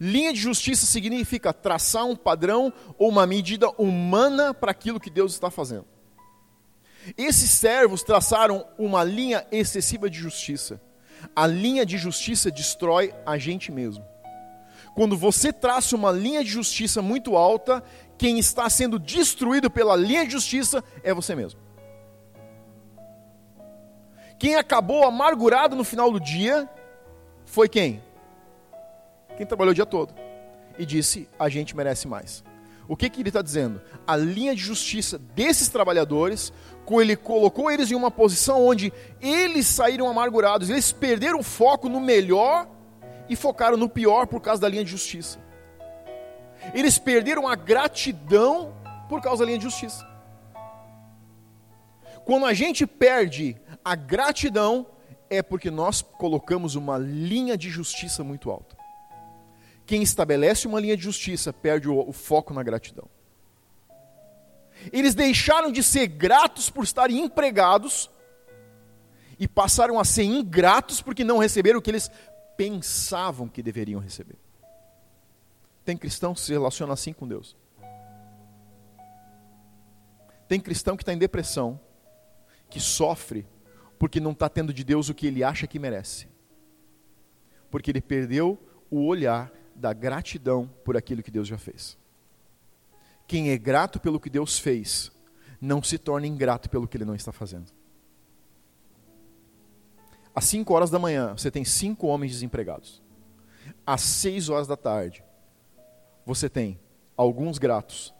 Linha 0.00 0.32
de 0.32 0.40
justiça 0.40 0.86
significa 0.86 1.52
traçar 1.52 2.04
um 2.04 2.14
padrão 2.14 2.72
ou 2.96 3.08
uma 3.08 3.26
medida 3.26 3.68
humana 3.70 4.54
para 4.54 4.70
aquilo 4.70 5.00
que 5.00 5.10
Deus 5.10 5.32
está 5.32 5.50
fazendo. 5.50 5.86
Esses 7.16 7.50
servos 7.50 8.02
traçaram 8.02 8.66
uma 8.78 9.02
linha 9.02 9.46
excessiva 9.50 10.08
de 10.08 10.18
justiça. 10.18 10.80
A 11.34 11.46
linha 11.46 11.84
de 11.84 11.98
justiça 11.98 12.50
destrói 12.50 13.12
a 13.26 13.36
gente 13.38 13.72
mesmo. 13.72 14.04
Quando 14.94 15.16
você 15.16 15.52
traça 15.52 15.96
uma 15.96 16.12
linha 16.12 16.44
de 16.44 16.50
justiça 16.50 17.00
muito 17.02 17.36
alta, 17.36 17.82
quem 18.16 18.38
está 18.38 18.68
sendo 18.68 18.98
destruído 18.98 19.70
pela 19.70 19.96
linha 19.96 20.24
de 20.24 20.32
justiça 20.32 20.82
é 21.02 21.14
você 21.14 21.34
mesmo. 21.34 21.60
Quem 24.38 24.54
acabou 24.54 25.04
amargurado 25.04 25.74
no 25.74 25.82
final 25.82 26.12
do 26.12 26.20
dia 26.20 26.68
foi 27.44 27.68
quem? 27.68 28.02
Quem 29.38 29.46
trabalhou 29.46 29.70
o 29.70 29.74
dia 29.74 29.86
todo 29.86 30.12
e 30.76 30.84
disse: 30.84 31.28
a 31.38 31.48
gente 31.48 31.76
merece 31.76 32.08
mais. 32.08 32.42
O 32.88 32.96
que, 32.96 33.08
que 33.08 33.20
ele 33.20 33.28
está 33.28 33.40
dizendo? 33.40 33.80
A 34.04 34.16
linha 34.16 34.52
de 34.52 34.60
justiça 34.60 35.16
desses 35.16 35.68
trabalhadores, 35.68 36.52
ele 36.90 37.14
colocou 37.14 37.70
eles 37.70 37.92
em 37.92 37.94
uma 37.94 38.10
posição 38.10 38.66
onde 38.66 38.92
eles 39.20 39.66
saíram 39.66 40.08
amargurados, 40.08 40.70
eles 40.70 40.90
perderam 40.90 41.38
o 41.38 41.42
foco 41.44 41.88
no 41.88 42.00
melhor 42.00 42.66
e 43.28 43.36
focaram 43.36 43.76
no 43.76 43.88
pior 43.88 44.26
por 44.26 44.40
causa 44.40 44.60
da 44.60 44.68
linha 44.68 44.82
de 44.82 44.90
justiça. 44.90 45.38
Eles 46.74 46.98
perderam 46.98 47.46
a 47.46 47.54
gratidão 47.54 48.74
por 49.08 49.20
causa 49.20 49.44
da 49.44 49.46
linha 49.46 49.58
de 49.58 49.64
justiça. 49.64 50.04
Quando 52.24 52.44
a 52.44 52.54
gente 52.54 52.88
perde 52.88 53.56
a 53.84 53.94
gratidão, 53.94 54.84
é 55.30 55.42
porque 55.42 55.70
nós 55.70 56.02
colocamos 56.02 56.74
uma 56.74 56.98
linha 56.98 57.56
de 57.56 57.70
justiça 57.70 58.24
muito 58.24 58.50
alta. 58.50 58.77
Quem 59.88 60.02
estabelece 60.02 60.66
uma 60.66 60.78
linha 60.78 60.94
de 60.94 61.02
justiça 61.02 61.50
perde 61.50 61.88
o, 61.88 61.98
o 61.98 62.12
foco 62.12 62.52
na 62.52 62.62
gratidão. 62.62 63.08
Eles 64.92 65.14
deixaram 65.14 65.72
de 65.72 65.82
ser 65.82 66.06
gratos 66.08 66.68
por 66.68 66.84
estarem 66.84 67.18
empregados 67.20 68.10
e 69.38 69.48
passaram 69.48 69.98
a 69.98 70.04
ser 70.04 70.24
ingratos 70.24 71.00
porque 71.00 71.24
não 71.24 71.38
receberam 71.38 71.78
o 71.78 71.82
que 71.82 71.90
eles 71.90 72.10
pensavam 72.54 73.48
que 73.48 73.62
deveriam 73.62 73.98
receber. 73.98 74.36
Tem 75.86 75.96
cristão 75.96 76.34
que 76.34 76.42
se 76.42 76.52
relaciona 76.52 76.92
assim 76.92 77.14
com 77.14 77.26
Deus. 77.26 77.56
Tem 80.46 80.60
cristão 80.60 80.98
que 80.98 81.02
está 81.02 81.14
em 81.14 81.18
depressão, 81.18 81.80
que 82.68 82.78
sofre 82.78 83.46
porque 83.98 84.20
não 84.20 84.32
está 84.32 84.50
tendo 84.50 84.74
de 84.74 84.84
Deus 84.84 85.08
o 85.08 85.14
que 85.14 85.26
ele 85.26 85.42
acha 85.42 85.66
que 85.66 85.78
merece. 85.78 86.28
Porque 87.70 87.90
ele 87.90 88.02
perdeu 88.02 88.62
o 88.90 89.06
olhar 89.06 89.50
da 89.78 89.92
gratidão 89.92 90.68
por 90.84 90.96
aquilo 90.96 91.22
que 91.22 91.30
Deus 91.30 91.46
já 91.46 91.56
fez. 91.56 91.96
Quem 93.26 93.50
é 93.50 93.58
grato 93.58 94.00
pelo 94.00 94.18
que 94.18 94.28
Deus 94.28 94.58
fez, 94.58 95.12
não 95.60 95.82
se 95.82 95.98
torna 95.98 96.26
ingrato 96.26 96.68
pelo 96.68 96.88
que 96.88 96.96
ele 96.96 97.04
não 97.04 97.14
está 97.14 97.32
fazendo. 97.32 97.72
Às 100.34 100.44
5 100.44 100.72
horas 100.72 100.90
da 100.90 100.98
manhã, 100.98 101.34
você 101.36 101.50
tem 101.50 101.64
cinco 101.64 102.06
homens 102.06 102.32
desempregados. 102.32 103.02
Às 103.86 104.02
6 104.02 104.48
horas 104.48 104.66
da 104.66 104.76
tarde, 104.76 105.24
você 106.24 106.48
tem 106.48 106.78
alguns 107.16 107.58
gratos 107.58 108.14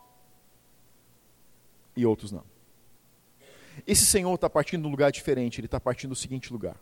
e 1.97 2.05
outros 2.05 2.33
não. 2.33 2.45
Esse 3.87 4.05
Senhor 4.05 4.35
está 4.35 4.51
partindo 4.51 4.83
de 4.83 4.89
um 4.89 4.91
lugar 4.91 5.13
diferente, 5.13 5.61
ele 5.61 5.67
está 5.67 5.79
partindo 5.81 6.11
do 6.11 6.17
seguinte 6.17 6.53
lugar. 6.53 6.77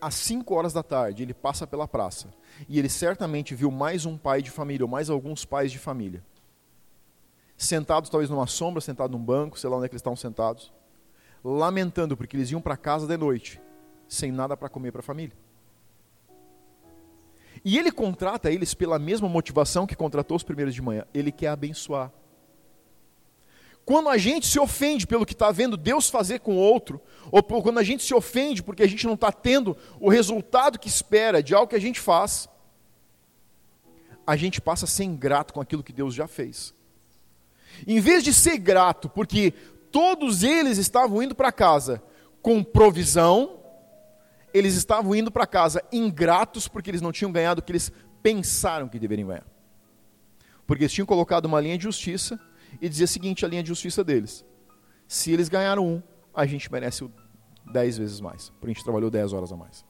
Às 0.00 0.14
5 0.14 0.54
horas 0.54 0.72
da 0.72 0.82
tarde, 0.82 1.22
ele 1.22 1.34
passa 1.34 1.66
pela 1.66 1.88
praça 1.88 2.28
e 2.68 2.78
ele 2.78 2.88
certamente 2.88 3.54
viu 3.54 3.70
mais 3.70 4.04
um 4.04 4.16
pai 4.16 4.42
de 4.42 4.50
família, 4.50 4.84
ou 4.84 4.90
mais 4.90 5.08
alguns 5.08 5.44
pais 5.44 5.72
de 5.72 5.78
família, 5.78 6.22
sentados 7.56 8.10
talvez 8.10 8.28
numa 8.28 8.46
sombra, 8.46 8.80
sentados 8.80 9.16
num 9.16 9.24
banco, 9.24 9.58
sei 9.58 9.70
lá 9.70 9.76
onde 9.76 9.86
é 9.86 9.88
que 9.88 9.94
eles 9.94 10.00
estavam 10.00 10.16
sentados, 10.16 10.72
lamentando 11.42 12.16
porque 12.16 12.36
eles 12.36 12.50
iam 12.50 12.60
para 12.60 12.76
casa 12.76 13.06
de 13.06 13.16
noite, 13.16 13.60
sem 14.08 14.30
nada 14.30 14.56
para 14.56 14.68
comer 14.68 14.92
para 14.92 15.00
a 15.00 15.04
família. 15.04 15.36
E 17.64 17.78
ele 17.78 17.90
contrata 17.90 18.50
eles 18.50 18.74
pela 18.74 18.98
mesma 18.98 19.28
motivação 19.28 19.86
que 19.86 19.96
contratou 19.96 20.36
os 20.36 20.42
primeiros 20.42 20.74
de 20.74 20.82
manhã. 20.82 21.06
Ele 21.14 21.32
quer 21.32 21.48
abençoar. 21.48 22.12
Quando 23.84 24.08
a 24.08 24.16
gente 24.16 24.46
se 24.46 24.58
ofende 24.58 25.06
pelo 25.06 25.26
que 25.26 25.34
está 25.34 25.50
vendo 25.50 25.76
Deus 25.76 26.08
fazer 26.08 26.40
com 26.40 26.56
outro, 26.56 27.00
ou 27.30 27.42
quando 27.42 27.78
a 27.78 27.82
gente 27.82 28.02
se 28.02 28.14
ofende 28.14 28.62
porque 28.62 28.82
a 28.82 28.88
gente 28.88 29.06
não 29.06 29.14
está 29.14 29.30
tendo 29.30 29.76
o 30.00 30.08
resultado 30.08 30.78
que 30.78 30.88
espera 30.88 31.42
de 31.42 31.54
algo 31.54 31.68
que 31.68 31.76
a 31.76 31.80
gente 31.80 32.00
faz, 32.00 32.48
a 34.26 34.36
gente 34.36 34.60
passa 34.60 34.86
a 34.86 34.88
ser 34.88 35.04
ingrato 35.04 35.52
com 35.52 35.60
aquilo 35.60 35.82
que 35.82 35.92
Deus 35.92 36.14
já 36.14 36.26
fez. 36.26 36.72
Em 37.86 38.00
vez 38.00 38.24
de 38.24 38.32
ser 38.32 38.56
grato, 38.56 39.08
porque 39.08 39.52
todos 39.92 40.42
eles 40.42 40.78
estavam 40.78 41.22
indo 41.22 41.34
para 41.34 41.52
casa 41.52 42.02
com 42.40 42.64
provisão, 42.64 43.60
eles 44.52 44.74
estavam 44.74 45.14
indo 45.14 45.30
para 45.30 45.46
casa 45.46 45.82
ingratos 45.92 46.68
porque 46.68 46.90
eles 46.90 47.02
não 47.02 47.12
tinham 47.12 47.32
ganhado 47.32 47.60
o 47.60 47.62
que 47.62 47.72
eles 47.72 47.92
pensaram 48.22 48.88
que 48.88 48.98
deveriam 48.98 49.28
ganhar. 49.28 49.46
Porque 50.66 50.84
eles 50.84 50.92
tinham 50.92 51.06
colocado 51.06 51.44
uma 51.44 51.60
linha 51.60 51.76
de 51.76 51.84
justiça 51.84 52.40
e 52.80 52.88
dizia 52.88 53.04
o 53.04 53.08
seguinte: 53.08 53.44
a 53.44 53.48
linha 53.48 53.62
de 53.62 53.68
justiça 53.68 54.02
deles. 54.02 54.44
Se 55.06 55.32
eles 55.32 55.48
ganharam 55.48 55.86
um, 55.86 56.02
a 56.34 56.46
gente 56.46 56.70
merece 56.70 57.08
dez 57.72 57.96
vezes 57.96 58.20
mais, 58.20 58.50
porque 58.50 58.66
a 58.66 58.74
gente 58.74 58.84
trabalhou 58.84 59.10
dez 59.10 59.32
horas 59.32 59.52
a 59.52 59.56
mais. 59.56 59.84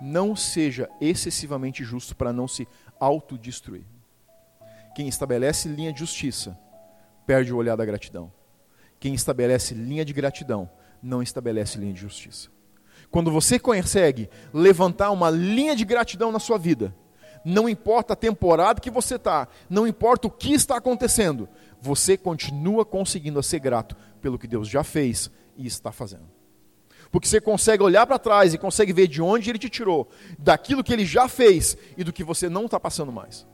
Não 0.00 0.36
seja 0.36 0.88
excessivamente 1.00 1.82
justo 1.82 2.14
para 2.14 2.32
não 2.32 2.46
se 2.46 2.68
autodestruir. 3.00 3.84
Quem 4.94 5.08
estabelece 5.08 5.68
linha 5.68 5.92
de 5.92 6.00
justiça 6.00 6.58
perde 7.26 7.52
o 7.52 7.56
olhar 7.56 7.76
da 7.76 7.84
gratidão. 7.84 8.32
Quem 9.00 9.14
estabelece 9.14 9.74
linha 9.74 10.04
de 10.04 10.12
gratidão 10.12 10.70
não 11.02 11.22
estabelece 11.22 11.78
linha 11.78 11.92
de 11.92 12.00
justiça. 12.00 12.48
Quando 13.10 13.30
você 13.30 13.58
consegue 13.58 14.28
levantar 14.52 15.10
uma 15.10 15.30
linha 15.30 15.74
de 15.74 15.84
gratidão 15.84 16.30
na 16.30 16.38
sua 16.38 16.58
vida, 16.58 16.94
não 17.44 17.68
importa 17.68 18.12
a 18.12 18.16
temporada 18.16 18.80
que 18.80 18.90
você 18.90 19.16
está, 19.16 19.48
não 19.68 19.86
importa 19.86 20.28
o 20.28 20.30
que 20.30 20.52
está 20.52 20.76
acontecendo, 20.76 21.48
você 21.80 22.16
continua 22.16 22.84
conseguindo 22.84 23.42
ser 23.42 23.60
grato 23.60 23.96
pelo 24.20 24.38
que 24.38 24.46
Deus 24.46 24.68
já 24.68 24.82
fez 24.82 25.30
e 25.56 25.66
está 25.66 25.92
fazendo. 25.92 26.28
Porque 27.10 27.26
você 27.26 27.40
consegue 27.40 27.82
olhar 27.82 28.06
para 28.06 28.18
trás 28.18 28.52
e 28.52 28.58
consegue 28.58 28.92
ver 28.92 29.06
de 29.06 29.22
onde 29.22 29.50
Ele 29.50 29.58
te 29.58 29.70
tirou, 29.70 30.08
daquilo 30.38 30.84
que 30.84 30.92
Ele 30.92 31.06
já 31.06 31.28
fez 31.28 31.76
e 31.96 32.04
do 32.04 32.12
que 32.12 32.24
você 32.24 32.48
não 32.48 32.66
está 32.66 32.78
passando 32.78 33.12
mais. 33.12 33.46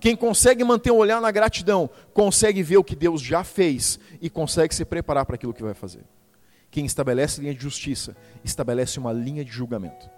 Quem 0.00 0.16
consegue 0.16 0.64
manter 0.64 0.90
o 0.90 0.96
olhar 0.96 1.20
na 1.20 1.30
gratidão, 1.30 1.88
consegue 2.14 2.62
ver 2.62 2.78
o 2.78 2.84
que 2.84 2.96
Deus 2.96 3.20
já 3.20 3.44
fez 3.44 4.00
e 4.20 4.30
consegue 4.30 4.74
se 4.74 4.84
preparar 4.84 5.26
para 5.26 5.34
aquilo 5.34 5.52
que 5.52 5.62
vai 5.62 5.74
fazer. 5.74 6.04
Quem 6.70 6.86
estabelece 6.86 7.40
linha 7.40 7.54
de 7.54 7.60
justiça, 7.62 8.16
estabelece 8.42 8.98
uma 8.98 9.12
linha 9.12 9.44
de 9.44 9.50
julgamento. 9.50 10.08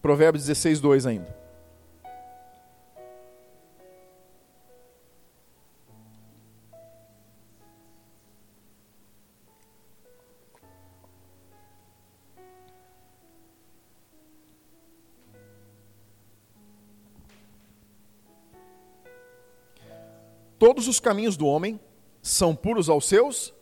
Provérbios 0.00 0.44
16, 0.44 0.80
2 0.80 1.06
ainda. 1.06 1.45
Todos 20.58 20.88
os 20.88 20.98
caminhos 21.00 21.36
do 21.36 21.46
homem 21.46 21.78
são 22.22 22.54
puros 22.54 22.88
aos 22.88 23.06
seus 23.06 23.54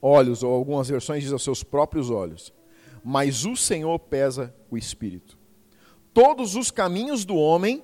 olhos, 0.00 0.42
ou 0.42 0.52
algumas 0.52 0.88
versões 0.88 1.22
dizem 1.22 1.32
aos 1.32 1.42
seus 1.42 1.62
próprios 1.62 2.10
olhos. 2.10 2.52
Mas 3.02 3.44
o 3.44 3.56
Senhor 3.56 3.98
pesa 3.98 4.54
o 4.70 4.76
espírito. 4.76 5.38
Todos 6.12 6.54
os 6.54 6.70
caminhos 6.70 7.24
do 7.24 7.36
homem 7.36 7.82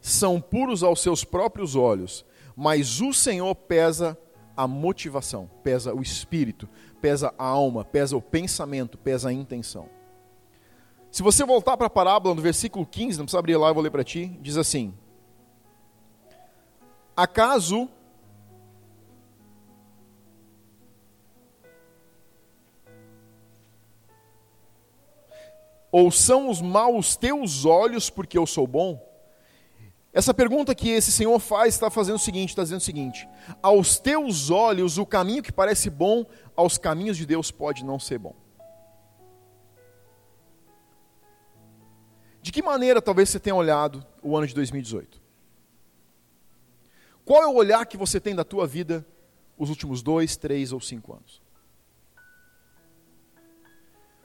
são 0.00 0.40
puros 0.40 0.82
aos 0.82 1.00
seus 1.00 1.24
próprios 1.24 1.74
olhos, 1.74 2.24
mas 2.54 3.00
o 3.00 3.12
Senhor 3.12 3.54
pesa 3.54 4.18
a 4.56 4.68
motivação, 4.68 5.50
pesa 5.62 5.94
o 5.94 6.02
espírito, 6.02 6.68
pesa 7.00 7.34
a 7.38 7.44
alma, 7.44 7.84
pesa 7.84 8.16
o 8.16 8.22
pensamento, 8.22 8.96
pesa 8.96 9.30
a 9.30 9.32
intenção. 9.32 9.88
Se 11.10 11.22
você 11.22 11.44
voltar 11.44 11.76
para 11.76 11.86
a 11.86 11.90
parábola 11.90 12.34
no 12.34 12.42
versículo 12.42 12.84
15, 12.86 13.18
não 13.18 13.24
precisa 13.24 13.38
abrir 13.38 13.56
lá, 13.56 13.68
eu 13.68 13.74
vou 13.74 13.82
ler 13.82 13.90
para 13.90 14.04
ti, 14.04 14.36
diz 14.40 14.56
assim: 14.56 14.94
Acaso 17.16 17.88
Ou 25.96 26.10
são 26.10 26.50
os 26.50 26.60
maus 26.60 27.14
teus 27.14 27.64
olhos 27.64 28.10
porque 28.10 28.36
eu 28.36 28.48
sou 28.48 28.66
bom? 28.66 29.00
Essa 30.12 30.34
pergunta 30.34 30.74
que 30.74 30.88
esse 30.90 31.12
Senhor 31.12 31.38
faz 31.38 31.74
está 31.74 31.88
fazendo 31.88 32.16
o 32.16 32.18
seguinte, 32.18 32.48
está 32.48 32.64
dizendo 32.64 32.80
o 32.80 32.84
seguinte: 32.84 33.28
aos 33.62 33.96
teus 33.96 34.50
olhos 34.50 34.98
o 34.98 35.06
caminho 35.06 35.40
que 35.40 35.52
parece 35.52 35.88
bom, 35.88 36.26
aos 36.56 36.78
caminhos 36.78 37.16
de 37.16 37.24
Deus 37.24 37.52
pode 37.52 37.84
não 37.84 38.00
ser 38.00 38.18
bom. 38.18 38.34
De 42.42 42.50
que 42.50 42.60
maneira 42.60 43.00
talvez 43.00 43.28
você 43.28 43.38
tenha 43.38 43.54
olhado 43.54 44.04
o 44.20 44.36
ano 44.36 44.48
de 44.48 44.54
2018? 44.54 45.23
Qual 47.24 47.42
é 47.42 47.46
o 47.46 47.54
olhar 47.54 47.86
que 47.86 47.96
você 47.96 48.20
tem 48.20 48.34
da 48.34 48.44
tua 48.44 48.66
vida 48.66 49.06
os 49.56 49.70
últimos 49.70 50.02
dois, 50.02 50.36
três 50.36 50.72
ou 50.72 50.80
cinco 50.80 51.14
anos? 51.14 51.42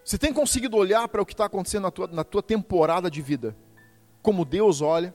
Você 0.04 0.18
tem 0.18 0.34
conseguido 0.34 0.76
olhar 0.76 1.08
para 1.08 1.22
o 1.22 1.26
que 1.26 1.34
está 1.34 1.46
acontecendo 1.46 1.84
na 1.84 1.92
tua, 1.92 2.08
na 2.08 2.24
tua 2.24 2.42
temporada 2.42 3.10
de 3.10 3.22
vida 3.22 3.56
como 4.22 4.46
Deus 4.46 4.82
olha? 4.82 5.14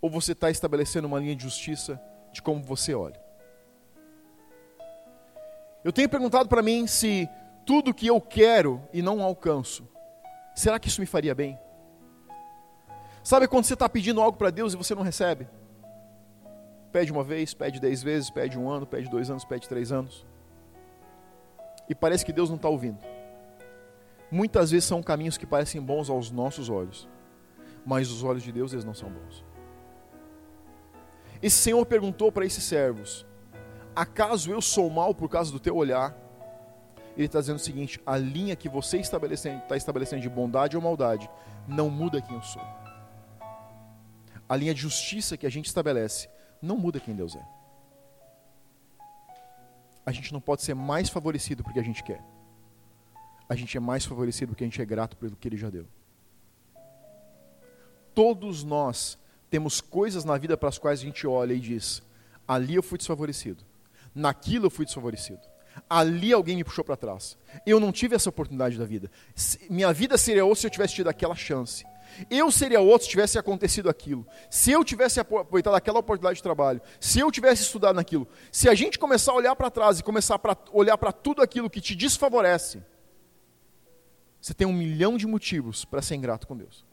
Ou 0.00 0.10
você 0.10 0.32
está 0.32 0.50
estabelecendo 0.50 1.06
uma 1.06 1.18
linha 1.18 1.36
de 1.36 1.42
justiça 1.42 2.00
de 2.32 2.42
como 2.42 2.62
você 2.62 2.94
olha? 2.94 3.20
Eu 5.84 5.92
tenho 5.92 6.08
perguntado 6.08 6.48
para 6.48 6.62
mim 6.62 6.86
se 6.86 7.28
tudo 7.64 7.94
que 7.94 8.06
eu 8.06 8.20
quero 8.20 8.82
e 8.92 9.02
não 9.02 9.22
alcanço, 9.22 9.88
será 10.54 10.78
que 10.78 10.88
isso 10.88 11.00
me 11.00 11.06
faria 11.06 11.34
bem? 11.34 11.58
Sabe 13.22 13.46
quando 13.46 13.64
você 13.64 13.74
está 13.74 13.88
pedindo 13.88 14.20
algo 14.20 14.36
para 14.36 14.50
Deus 14.50 14.72
e 14.72 14.76
você 14.76 14.94
não 14.94 15.02
recebe? 15.02 15.48
Pede 16.92 17.12
uma 17.12 17.22
vez, 17.22 17.54
pede 17.54 17.80
dez 17.80 18.02
vezes, 18.02 18.30
pede 18.30 18.58
um 18.58 18.68
ano, 18.68 18.86
pede 18.86 19.08
dois 19.08 19.30
anos, 19.30 19.44
pede 19.44 19.68
três 19.68 19.92
anos. 19.92 20.26
E 21.88 21.94
parece 21.94 22.24
que 22.24 22.32
Deus 22.32 22.48
não 22.48 22.56
está 22.56 22.68
ouvindo 22.68 22.98
muitas 24.30 24.70
vezes 24.70 24.84
são 24.84 25.02
caminhos 25.02 25.36
que 25.36 25.46
parecem 25.46 25.82
bons 25.82 26.08
aos 26.08 26.30
nossos 26.30 26.68
olhos, 26.68 27.08
mas 27.84 28.10
os 28.10 28.22
olhos 28.22 28.42
de 28.42 28.52
Deus 28.52 28.72
eles 28.72 28.84
não 28.84 28.94
são 28.94 29.10
bons. 29.10 29.44
Esse 31.42 31.56
Senhor 31.56 31.84
perguntou 31.86 32.30
para 32.30 32.46
esses 32.46 32.62
servos: 32.62 33.26
Acaso 33.96 34.50
eu 34.50 34.60
sou 34.60 34.88
mal 34.88 35.14
por 35.14 35.28
causa 35.28 35.50
do 35.50 35.58
teu 35.58 35.76
olhar? 35.76 36.16
Ele 37.16 37.26
está 37.26 37.40
dizendo 37.40 37.56
o 37.56 37.60
seguinte: 37.60 38.00
a 38.06 38.16
linha 38.16 38.54
que 38.54 38.68
você 38.68 38.98
está 38.98 39.16
estabelecendo, 39.16 39.62
está 39.62 39.76
estabelecendo 39.76 40.22
de 40.22 40.28
bondade 40.28 40.76
ou 40.76 40.82
maldade 40.82 41.28
não 41.66 41.90
muda 41.90 42.20
quem 42.20 42.36
eu 42.36 42.42
sou. 42.42 42.62
A 44.48 44.56
linha 44.56 44.74
de 44.74 44.80
justiça 44.80 45.36
que 45.36 45.46
a 45.46 45.50
gente 45.50 45.66
estabelece 45.66 46.28
não 46.60 46.76
muda 46.76 47.00
quem 47.00 47.14
Deus 47.14 47.36
é. 47.36 47.44
A 50.04 50.12
gente 50.12 50.32
não 50.32 50.40
pode 50.40 50.62
ser 50.62 50.74
mais 50.74 51.08
favorecido 51.08 51.62
porque 51.62 51.78
a 51.78 51.84
gente 51.84 52.02
quer 52.02 52.20
a 53.50 53.56
gente 53.56 53.76
é 53.76 53.80
mais 53.80 54.04
favorecido 54.04 54.52
porque 54.52 54.62
a 54.62 54.66
gente 54.68 54.80
é 54.80 54.84
grato 54.84 55.16
pelo 55.16 55.34
que 55.34 55.48
Ele 55.48 55.56
já 55.56 55.68
deu. 55.68 55.84
Todos 58.14 58.62
nós 58.62 59.18
temos 59.50 59.80
coisas 59.80 60.24
na 60.24 60.38
vida 60.38 60.56
para 60.56 60.68
as 60.68 60.78
quais 60.78 61.00
a 61.00 61.02
gente 61.02 61.26
olha 61.26 61.52
e 61.52 61.58
diz: 61.58 62.00
ali 62.46 62.76
eu 62.76 62.82
fui 62.82 62.96
desfavorecido, 62.96 63.64
naquilo 64.14 64.66
eu 64.66 64.70
fui 64.70 64.84
desfavorecido, 64.84 65.40
Ali 65.88 66.32
alguém 66.32 66.56
me 66.56 66.64
puxou 66.64 66.84
para 66.84 66.96
trás. 66.96 67.36
Eu 67.64 67.80
não 67.80 67.90
tive 67.90 68.14
essa 68.14 68.28
oportunidade 68.28 68.78
da 68.78 68.84
vida. 68.84 69.10
Minha 69.68 69.92
vida 69.92 70.18
seria 70.18 70.44
outra 70.44 70.60
se 70.60 70.66
eu 70.66 70.70
tivesse 70.70 70.94
tido 70.94 71.08
aquela 71.08 71.34
chance. 71.34 71.84
Eu 72.30 72.50
seria 72.50 72.80
outro 72.80 73.04
se 73.04 73.10
tivesse 73.10 73.38
acontecido 73.38 73.88
aquilo. 73.88 74.26
Se 74.50 74.70
eu 74.70 74.84
tivesse 74.84 75.20
aproveitado 75.20 75.74
aquela 75.74 75.98
oportunidade 75.98 76.36
de 76.36 76.42
trabalho. 76.42 76.80
Se 76.98 77.20
eu 77.20 77.30
tivesse 77.30 77.62
estudado 77.62 77.96
naquilo. 77.96 78.26
Se 78.50 78.68
a 78.68 78.74
gente 78.74 78.98
começar 78.98 79.32
a 79.32 79.36
olhar 79.36 79.56
para 79.56 79.70
trás 79.70 79.98
e 79.98 80.02
começar 80.02 80.40
a 80.42 80.56
olhar 80.72 80.96
para 80.98 81.12
tudo 81.12 81.42
aquilo 81.42 81.70
que 81.70 81.80
te 81.80 81.94
desfavorece, 81.94 82.82
você 84.40 84.54
tem 84.54 84.66
um 84.66 84.72
milhão 84.72 85.16
de 85.16 85.26
motivos 85.26 85.84
para 85.84 86.00
ser 86.00 86.14
ingrato 86.14 86.46
com 86.46 86.56
Deus. 86.56 86.84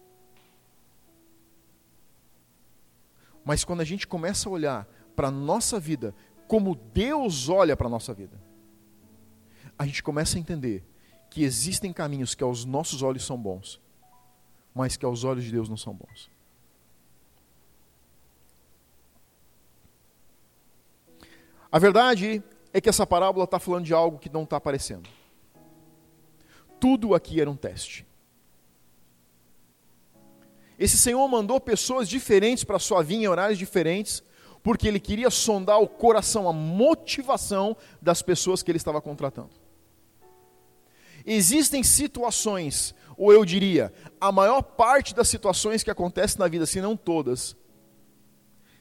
Mas 3.44 3.64
quando 3.64 3.82
a 3.82 3.86
gente 3.86 4.06
começa 4.06 4.50
a 4.50 4.52
olhar 4.52 4.88
para 5.16 5.30
a 5.30 5.32
nossa 5.32 5.80
vida 5.80 6.14
como 6.48 6.76
Deus 6.76 7.48
olha 7.48 7.78
para 7.78 7.88
a 7.88 7.90
nossa 7.90 8.14
vida, 8.14 8.38
a 9.80 9.86
gente 9.86 10.04
começa 10.04 10.38
a 10.38 10.40
entender 10.40 10.84
que 11.30 11.44
existem 11.44 11.94
caminhos 11.94 12.36
que 12.36 12.44
aos 12.44 12.66
nossos 12.66 13.02
olhos 13.02 13.26
são 13.26 13.38
bons, 13.38 13.80
mas 14.78 14.96
que 14.96 15.04
aos 15.04 15.24
olhos 15.24 15.44
de 15.44 15.52
Deus 15.52 15.68
não 15.68 15.76
são 15.76 15.92
bons. 15.92 16.30
A 21.72 21.80
verdade 21.80 22.44
é 22.72 22.80
que 22.80 22.88
essa 22.88 23.06
parábola 23.06 23.46
está 23.46 23.60
falando 23.60 23.86
de 23.86 23.94
algo 23.94 24.20
que 24.20 24.30
não 24.30 24.44
está 24.44 24.58
aparecendo. 24.58 25.10
Tudo 26.80 27.16
aqui 27.16 27.42
era 27.42 27.50
um 27.50 27.56
teste. 27.56 28.06
Esse 30.78 30.96
Senhor 30.96 31.28
mandou 31.28 31.60
pessoas 31.60 32.08
diferentes 32.08 32.63
para 32.63 32.78
sua 32.78 33.02
vinha 33.02 33.24
em 33.24 33.28
horários 33.28 33.58
diferentes, 33.58 34.24
porque 34.62 34.88
ele 34.88 35.00
queria 35.00 35.32
sondar 35.32 35.82
o 35.82 35.88
coração, 35.88 36.48
a 36.48 36.54
motivação 36.54 37.76
das 38.00 38.22
pessoas 38.22 38.62
que 38.62 38.70
ele 38.70 38.78
estava 38.78 39.02
contratando. 39.02 39.67
Existem 41.30 41.84
situações, 41.84 42.96
ou 43.18 43.34
eu 43.34 43.44
diria, 43.44 43.94
a 44.20 44.32
maior 44.32 44.62
parte 44.62 45.13
das 45.13 45.28
situações 45.28 45.84
que 45.84 45.92
acontecem 45.92 46.40
na 46.40 46.48
vida, 46.48 46.66
se 46.66 46.80
não 46.80 46.96
todas, 46.96 47.54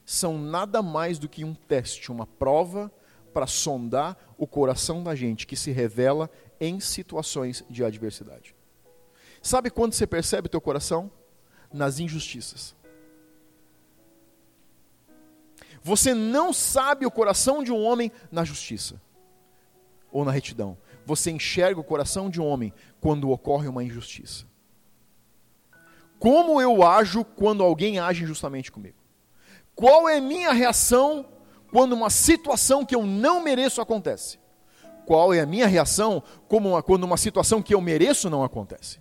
são 0.05 0.37
nada 0.37 0.81
mais 0.81 1.19
do 1.19 1.27
que 1.27 1.43
um 1.43 1.53
teste, 1.53 2.09
uma 2.09 2.25
prova 2.25 2.89
para 3.33 3.45
sondar 3.45 4.17
o 4.37 4.47
coração 4.47 5.03
da 5.03 5.13
gente 5.13 5.45
que 5.45 5.57
se 5.57 5.71
revela 5.71 6.29
em 6.57 6.79
situações 6.79 7.65
de 7.69 7.83
adversidade. 7.83 8.55
Sabe 9.41 9.69
quando 9.69 9.91
você 9.91 10.07
percebe 10.07 10.47
teu 10.47 10.61
coração? 10.61 11.11
Nas 11.71 11.99
injustiças. 11.99 12.73
Você 15.83 16.13
não 16.13 16.53
sabe 16.53 17.05
o 17.05 17.11
coração 17.11 17.61
de 17.61 17.73
um 17.73 17.83
homem 17.83 18.09
na 18.31 18.45
justiça 18.45 19.01
ou 20.09 20.23
na 20.23 20.31
retidão 20.31 20.77
você 21.07 21.31
enxerga 21.31 21.79
o 21.79 21.83
coração 21.83 22.29
de 22.29 22.41
um 22.41 22.45
homem 22.45 22.73
quando 22.99 23.31
ocorre 23.31 23.69
uma 23.69 23.83
injustiça? 23.83 24.45
Como 26.19 26.61
eu 26.61 26.83
ajo 26.83 27.23
quando 27.23 27.63
alguém 27.63 27.97
age 27.97 28.23
injustamente 28.23 28.71
comigo? 28.71 28.97
Qual 29.73 30.09
é 30.09 30.17
a 30.17 30.21
minha 30.21 30.51
reação 30.51 31.25
quando 31.71 31.93
uma 31.93 32.09
situação 32.09 32.85
que 32.85 32.93
eu 32.93 33.05
não 33.05 33.41
mereço 33.41 33.79
acontece? 33.79 34.37
Qual 35.05 35.33
é 35.33 35.39
a 35.39 35.45
minha 35.45 35.65
reação 35.67 36.21
uma, 36.49 36.83
quando 36.83 37.05
uma 37.05 37.15
situação 37.15 37.61
que 37.61 37.73
eu 37.73 37.79
mereço 37.79 38.29
não 38.29 38.43
acontece? 38.43 38.99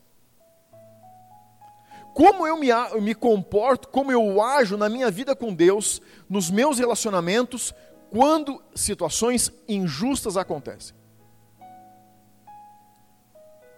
Como 2.14 2.46
eu 2.46 2.56
me, 2.56 2.68
eu 2.68 3.02
me 3.02 3.14
comporto, 3.14 3.88
como 3.88 4.12
eu 4.12 4.40
ajo 4.40 4.76
na 4.76 4.88
minha 4.88 5.10
vida 5.10 5.34
com 5.34 5.52
Deus, 5.52 6.00
nos 6.30 6.50
meus 6.50 6.78
relacionamentos, 6.78 7.74
quando 8.10 8.62
situações 8.74 9.52
injustas 9.68 10.36
acontecem? 10.36 10.94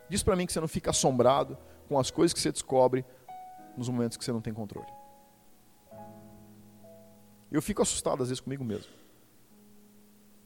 Diz 0.09 0.23
para 0.23 0.37
mim 0.37 0.47
que 0.47 0.53
você 0.53 0.61
não 0.61 0.69
fica 0.69 0.91
assombrado 0.91 1.59
com 1.89 1.99
as 1.99 2.11
coisas 2.11 2.33
que 2.33 2.41
você 2.41 2.53
descobre 2.53 3.05
nos 3.77 3.89
momentos 3.89 4.17
que 4.17 4.25
você 4.25 4.33
não 4.33 4.41
tem 4.41 4.53
controle. 4.53 4.89
Eu 7.51 7.63
fico 7.63 7.83
assustado 7.83 8.23
às 8.23 8.29
vezes 8.29 8.41
comigo 8.41 8.65
mesmo. 8.65 8.93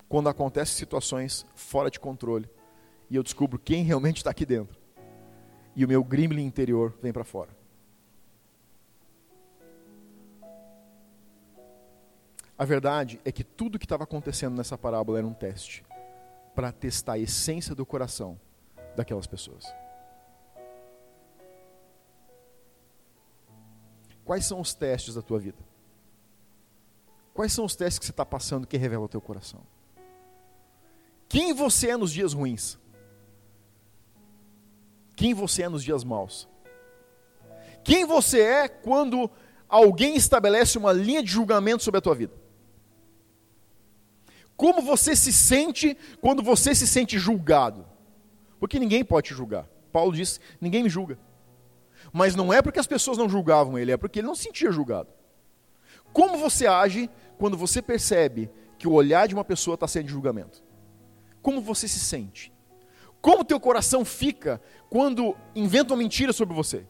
Quando 0.09 0.29
acontecem 0.29 0.77
situações 0.77 1.47
fora 1.55 1.91
de 1.91 1.99
controle 1.99 2.49
e 3.09 3.17
eu 3.17 3.23
descubro 3.23 3.59
quem 3.59 3.83
realmente 3.83 4.19
está 4.19 4.31
aqui 4.31 4.45
dentro. 4.45 4.79
E 5.75 5.85
o 5.85 5.89
meu 5.89 6.05
gremlin 6.05 6.45
interior 6.45 6.95
vem 7.03 7.13
para 7.13 7.25
fora. 7.25 7.51
A 12.59 12.65
verdade 12.65 13.21
é 13.25 13.33
que 13.33 13.43
tudo 13.43 13.79
que 13.79 13.87
estava 13.87 14.05
acontecendo 14.05 14.55
nessa 14.55 14.77
parábola 14.77 15.19
era 15.19 15.27
um 15.27 15.33
teste 15.33 15.85
para 16.55 16.71
testar 16.71 17.15
a 17.15 17.19
essência 17.19 17.75
do 17.75 17.85
coração 17.85 18.39
daquelas 18.97 19.27
pessoas. 19.27 19.65
Quais 24.25 24.45
são 24.45 24.61
os 24.61 24.75
testes 24.75 25.15
da 25.15 25.23
tua 25.23 25.39
vida? 25.39 25.59
Quais 27.35 27.53
são 27.53 27.65
os 27.65 27.75
testes 27.75 27.99
que 27.99 28.05
você 28.05 28.13
está 28.13 28.25
passando 28.25 28.67
que 28.67 28.77
revela 28.77 29.05
o 29.05 29.09
teu 29.09 29.21
coração? 29.21 29.61
Quem 31.29 31.53
você 31.53 31.91
é 31.91 31.97
nos 31.97 32.13
dias 32.13 32.33
ruins? 32.33 32.79
Quem 35.17 35.35
você 35.35 35.63
é 35.63 35.69
nos 35.69 35.83
dias 35.83 36.05
maus? 36.05 36.49
Quem 37.83 38.05
você 38.05 38.41
é 38.41 38.69
quando 38.69 39.31
alguém 39.69 40.15
estabelece 40.15 40.77
uma 40.79 40.93
linha 40.93 41.23
de 41.23 41.31
julgamento 41.31 41.83
sobre 41.83 41.99
a 41.99 42.03
tua 42.03 42.15
vida? 42.15 42.35
Como 44.57 44.83
você 44.83 45.17
se 45.17 45.33
sente 45.33 45.97
quando 46.21 46.43
você 46.43 46.75
se 46.75 46.87
sente 46.87 47.19
julgado? 47.19 47.92
Porque 48.63 48.79
ninguém 48.79 49.05
pode 49.05 49.27
te 49.27 49.35
julgar. 49.35 49.69
Paulo 49.91 50.13
diz: 50.13 50.39
ninguém 50.61 50.85
me 50.85 50.89
julga. 50.89 51.19
Mas 52.13 52.37
não 52.37 52.53
é 52.53 52.63
porque 52.63 52.79
as 52.79 52.87
pessoas 52.87 53.19
não 53.19 53.29
julgavam 53.29 53.77
ele, 53.77 53.91
é 53.91 53.97
porque 53.97 54.21
ele 54.21 54.29
não 54.29 54.37
se 54.37 54.45
sentia 54.45 54.71
julgado. 54.71 55.09
Como 56.13 56.39
você 56.39 56.69
age 56.69 57.11
quando 57.39 57.57
você 57.57 57.83
percebe 57.83 58.49
que 58.79 58.87
o 58.87 58.93
olhar 58.93 59.27
de 59.27 59.35
uma 59.35 59.45
pessoa 59.45 59.75
está 59.75 59.89
sendo 59.89 60.05
de 60.05 60.13
julgamento? 60.13 60.63
Como 61.43 61.61
você 61.61 61.89
se 61.89 61.99
sente? 61.99 62.53
Como 63.21 63.45
teu 63.45 63.59
coração 63.59 64.05
fica 64.05 64.63
quando 64.89 65.37
inventam 65.57 65.97
mentira 65.97 66.33
sobre 66.33 66.55
você? 66.55 66.87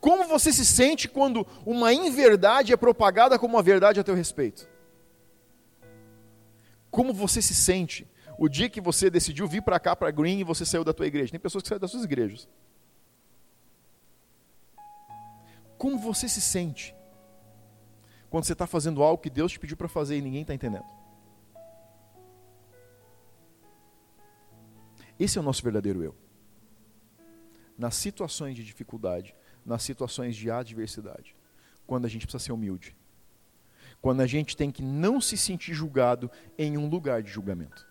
Como 0.00 0.24
você 0.24 0.52
se 0.52 0.66
sente 0.66 1.06
quando 1.06 1.46
uma 1.64 1.92
inverdade 1.92 2.72
é 2.72 2.76
propagada 2.76 3.38
como 3.38 3.54
uma 3.54 3.62
verdade 3.62 4.00
a 4.00 4.04
teu 4.04 4.16
respeito? 4.16 4.68
Como 6.90 7.14
você 7.14 7.40
se 7.40 7.54
sente 7.54 8.04
o 8.38 8.48
dia 8.48 8.68
que 8.68 8.80
você 8.80 9.08
decidiu 9.08 9.46
vir 9.46 9.62
para 9.62 9.80
cá, 9.80 9.96
para 9.96 10.10
Green, 10.10 10.38
e 10.38 10.44
você 10.44 10.64
saiu 10.64 10.84
da 10.84 10.92
tua 10.92 11.06
igreja. 11.06 11.30
Tem 11.30 11.40
pessoas 11.40 11.62
que 11.62 11.68
saem 11.68 11.80
das 11.80 11.90
suas 11.90 12.04
igrejas. 12.04 12.48
Como 15.78 15.98
você 15.98 16.28
se 16.28 16.40
sente 16.40 16.94
quando 18.28 18.44
você 18.44 18.52
está 18.52 18.66
fazendo 18.66 19.02
algo 19.02 19.22
que 19.22 19.30
Deus 19.30 19.52
te 19.52 19.58
pediu 19.58 19.76
para 19.76 19.88
fazer 19.88 20.16
e 20.16 20.22
ninguém 20.22 20.42
está 20.42 20.54
entendendo? 20.54 20.84
Esse 25.18 25.38
é 25.38 25.40
o 25.40 25.44
nosso 25.44 25.62
verdadeiro 25.62 26.02
eu. 26.02 26.14
Nas 27.78 27.94
situações 27.94 28.54
de 28.54 28.64
dificuldade, 28.64 29.34
nas 29.64 29.82
situações 29.82 30.36
de 30.36 30.50
adversidade, 30.50 31.34
quando 31.86 32.04
a 32.04 32.08
gente 32.08 32.26
precisa 32.26 32.44
ser 32.44 32.52
humilde, 32.52 32.96
quando 34.00 34.20
a 34.20 34.26
gente 34.26 34.56
tem 34.56 34.70
que 34.70 34.82
não 34.82 35.20
se 35.20 35.36
sentir 35.36 35.72
julgado 35.72 36.30
em 36.58 36.76
um 36.76 36.88
lugar 36.88 37.22
de 37.22 37.30
julgamento. 37.30 37.86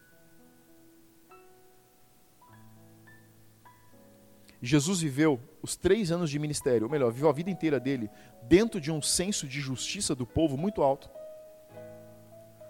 Jesus 4.61 5.01
viveu 5.01 5.39
os 5.61 5.75
três 5.75 6.11
anos 6.11 6.29
de 6.29 6.39
ministério, 6.39 6.85
ou 6.85 6.91
melhor, 6.91 7.11
viveu 7.11 7.29
a 7.29 7.33
vida 7.33 7.49
inteira 7.49 7.79
dele 7.79 8.09
dentro 8.43 8.79
de 8.79 8.91
um 8.91 9.01
senso 9.01 9.47
de 9.47 9.59
justiça 9.59 10.15
do 10.15 10.25
povo 10.25 10.57
muito 10.57 10.81
alto. 10.81 11.09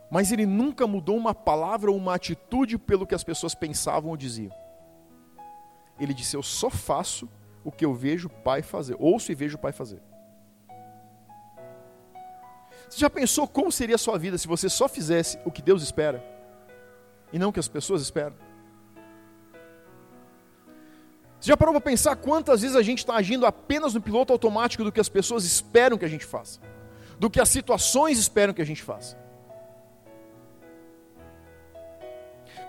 Mas 0.10 0.32
ele 0.32 0.45
nunca 0.45 0.86
mudou 0.88 1.17
uma 1.17 1.34
palavra 1.34 1.91
ou 1.91 1.98
uma 1.98 2.15
atitude 2.15 2.78
pelo 2.78 3.08
que 3.08 3.15
as 3.15 3.24
pessoas 3.24 3.56
pensavam 3.56 4.10
ou 4.12 4.17
diziam. 4.17 4.54
Ele 6.00 6.13
disse: 6.13 6.36
Eu 6.36 6.43
só 6.43 6.69
faço 6.69 7.30
o 7.63 7.71
que 7.71 7.86
eu 7.86 7.93
vejo 7.93 8.28
o 8.28 8.32
Pai 8.32 8.62
fazer, 8.62 8.95
ouço 9.00 9.32
e 9.32 9.36
vejo 9.36 9.56
o 9.56 9.60
Pai 9.60 9.71
fazer. 9.71 10.02
Você 12.89 13.00
já 13.00 13.10
pensou 13.10 13.48
como 13.48 13.71
seria 13.71 13.95
a 13.95 14.00
sua 14.00 14.17
vida 14.17 14.38
se 14.38 14.48
você 14.48 14.69
só 14.69 14.88
fizesse 14.88 15.39
o 15.43 15.52
que 15.52 15.62
Deus 15.62 15.82
espera 15.82 16.24
e 17.34 17.39
não 17.39 17.50
o 17.50 17.54
que 17.54 17.60
as 17.60 17.67
pessoas 17.67 18.02
esperam? 18.02 18.44
Você 21.39 21.50
já 21.50 21.58
parou 21.58 21.74
para 21.74 21.82
pensar 21.82 22.15
quantas 22.15 22.62
vezes 22.62 22.76
a 22.76 22.82
gente 22.82 23.00
está 23.00 23.15
agindo 23.15 23.45
apenas 23.45 23.93
no 23.93 24.02
piloto 24.02 24.34
automático 24.34 24.84
do 24.84 24.91
que 24.91 25.00
as 25.00 25.10
pessoas 25.10 25.45
esperam 25.45 25.98
que 25.98 26.06
a 26.06 26.10
gente 26.10 26.26
faça? 26.26 26.60
Do 27.19 27.30
que 27.30 27.39
as 27.39 27.50
situações 27.50 28.17
esperam 28.17 28.54
que 28.54 28.62
a 28.62 28.65
gente 28.65 28.82
faça? 28.82 29.17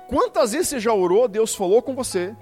Quantas 0.09 0.53
vezes 0.53 0.69
você 0.69 0.81
já 0.81 0.93
orou, 0.93 1.27
Deus 1.27 1.55
falou 1.55 1.83
com 1.83 1.95
você, 1.95 2.37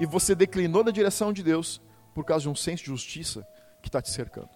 e 0.00 0.06
você 0.06 0.34
declinou 0.34 0.82
da 0.82 0.90
direção 0.90 1.32
de 1.32 1.42
Deus 1.42 1.80
por 2.14 2.24
causa 2.24 2.42
de 2.42 2.48
um 2.48 2.54
senso 2.54 2.82
de 2.82 2.88
justiça 2.88 3.46
que 3.82 3.88
está 3.88 4.02
te 4.02 4.10
cercando? 4.10 4.50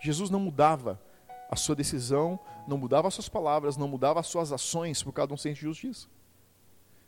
Jesus 0.00 0.30
não 0.30 0.40
mudava 0.40 1.00
a 1.50 1.56
sua 1.56 1.74
decisão, 1.74 2.38
não 2.66 2.78
mudava 2.78 3.08
as 3.08 3.14
suas 3.14 3.28
palavras, 3.28 3.76
não 3.76 3.88
mudava 3.88 4.20
as 4.20 4.26
suas 4.26 4.52
ações 4.52 5.02
por 5.02 5.12
causa 5.12 5.28
de 5.28 5.34
um 5.34 5.38
senso 5.38 5.60
de 5.60 5.66
justiça. 5.66 6.08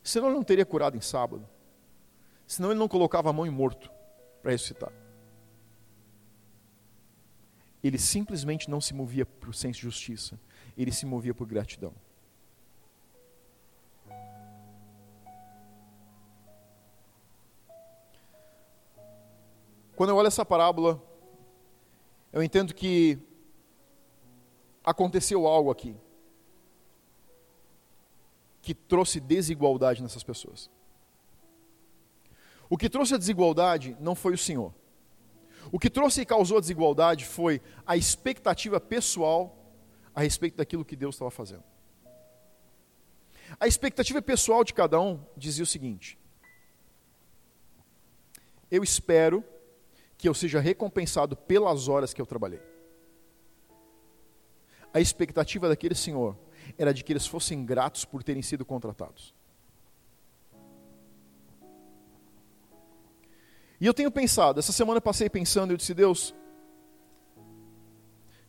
Senão 0.03 0.29
ele 0.29 0.37
não 0.37 0.45
teria 0.45 0.65
curado 0.65 0.97
em 0.97 1.01
sábado. 1.01 1.47
Senão 2.49 2.71
ele 2.71 2.79
não 2.79 2.89
colocava 2.89 3.29
a 3.29 3.33
mão 3.33 3.47
em 3.47 3.51
morto 3.51 3.91
para 4.41 4.53
ressuscitar. 4.53 4.91
Ele 7.85 7.99
simplesmente 7.99 8.71
não 8.71 8.81
se 8.81 8.95
movia 8.95 9.27
por 9.27 9.55
senso 9.55 9.77
de 9.77 9.83
justiça, 9.83 10.41
ele 10.77 10.91
se 10.91 11.05
movia 11.05 11.35
por 11.35 11.47
gratidão. 11.47 11.93
Quando 19.95 20.11
eu 20.11 20.17
olho 20.17 20.29
essa 20.29 20.45
parábola, 20.45 21.03
eu 22.33 22.43
entendo 22.43 22.73
que 22.73 23.19
aconteceu 24.83 25.47
algo 25.47 25.71
aqui 25.71 25.95
que 28.63 28.73
trouxe 28.73 29.21
desigualdade 29.21 30.03
nessas 30.03 30.23
pessoas. 30.23 30.71
O 32.71 32.77
que 32.77 32.89
trouxe 32.89 33.15
a 33.15 33.19
desigualdade 33.19 33.97
não 34.01 34.15
foi 34.15 34.35
o 34.35 34.39
Senhor. 34.39 34.75
O 35.71 35.79
que 35.79 35.91
trouxe 35.91 36.23
e 36.23 36.27
causou 36.27 36.59
a 36.59 36.61
desigualdade 36.61 37.25
foi 37.25 37.61
a 37.87 37.97
expectativa 37.97 38.81
pessoal 38.81 39.55
a 40.15 40.21
respeito 40.21 40.57
daquilo 40.57 40.85
que 40.85 40.97
Deus 40.97 41.15
estava 41.15 41.31
fazendo. 41.31 41.65
A 43.59 43.67
expectativa 43.67 44.21
pessoal 44.21 44.63
de 44.63 44.75
cada 44.75 45.01
um 45.01 45.25
dizia 45.37 45.63
o 45.63 45.67
seguinte: 45.67 46.19
Eu 48.71 48.83
espero 48.83 49.45
que 50.17 50.29
eu 50.29 50.35
seja 50.35 50.61
recompensado 50.61 51.37
pelas 51.37 51.89
horas 51.89 52.13
que 52.13 52.21
eu 52.21 52.27
trabalhei. 52.27 52.61
A 54.93 55.01
expectativa 55.01 55.69
daquele 55.69 55.95
senhor 55.95 56.37
era 56.77 56.93
de 56.93 57.05
que 57.05 57.13
eles 57.13 57.27
fossem 57.27 57.65
gratos 57.65 58.05
por 58.05 58.23
terem 58.23 58.43
sido 58.43 58.65
contratados. 58.65 59.35
E 63.81 63.87
eu 63.87 63.95
tenho 63.95 64.11
pensado, 64.11 64.59
essa 64.59 64.73
semana 64.73 64.99
eu 64.99 65.03
passei 65.03 65.31
pensando, 65.31 65.73
eu 65.73 65.77
disse, 65.77 65.95
Deus, 65.95 66.35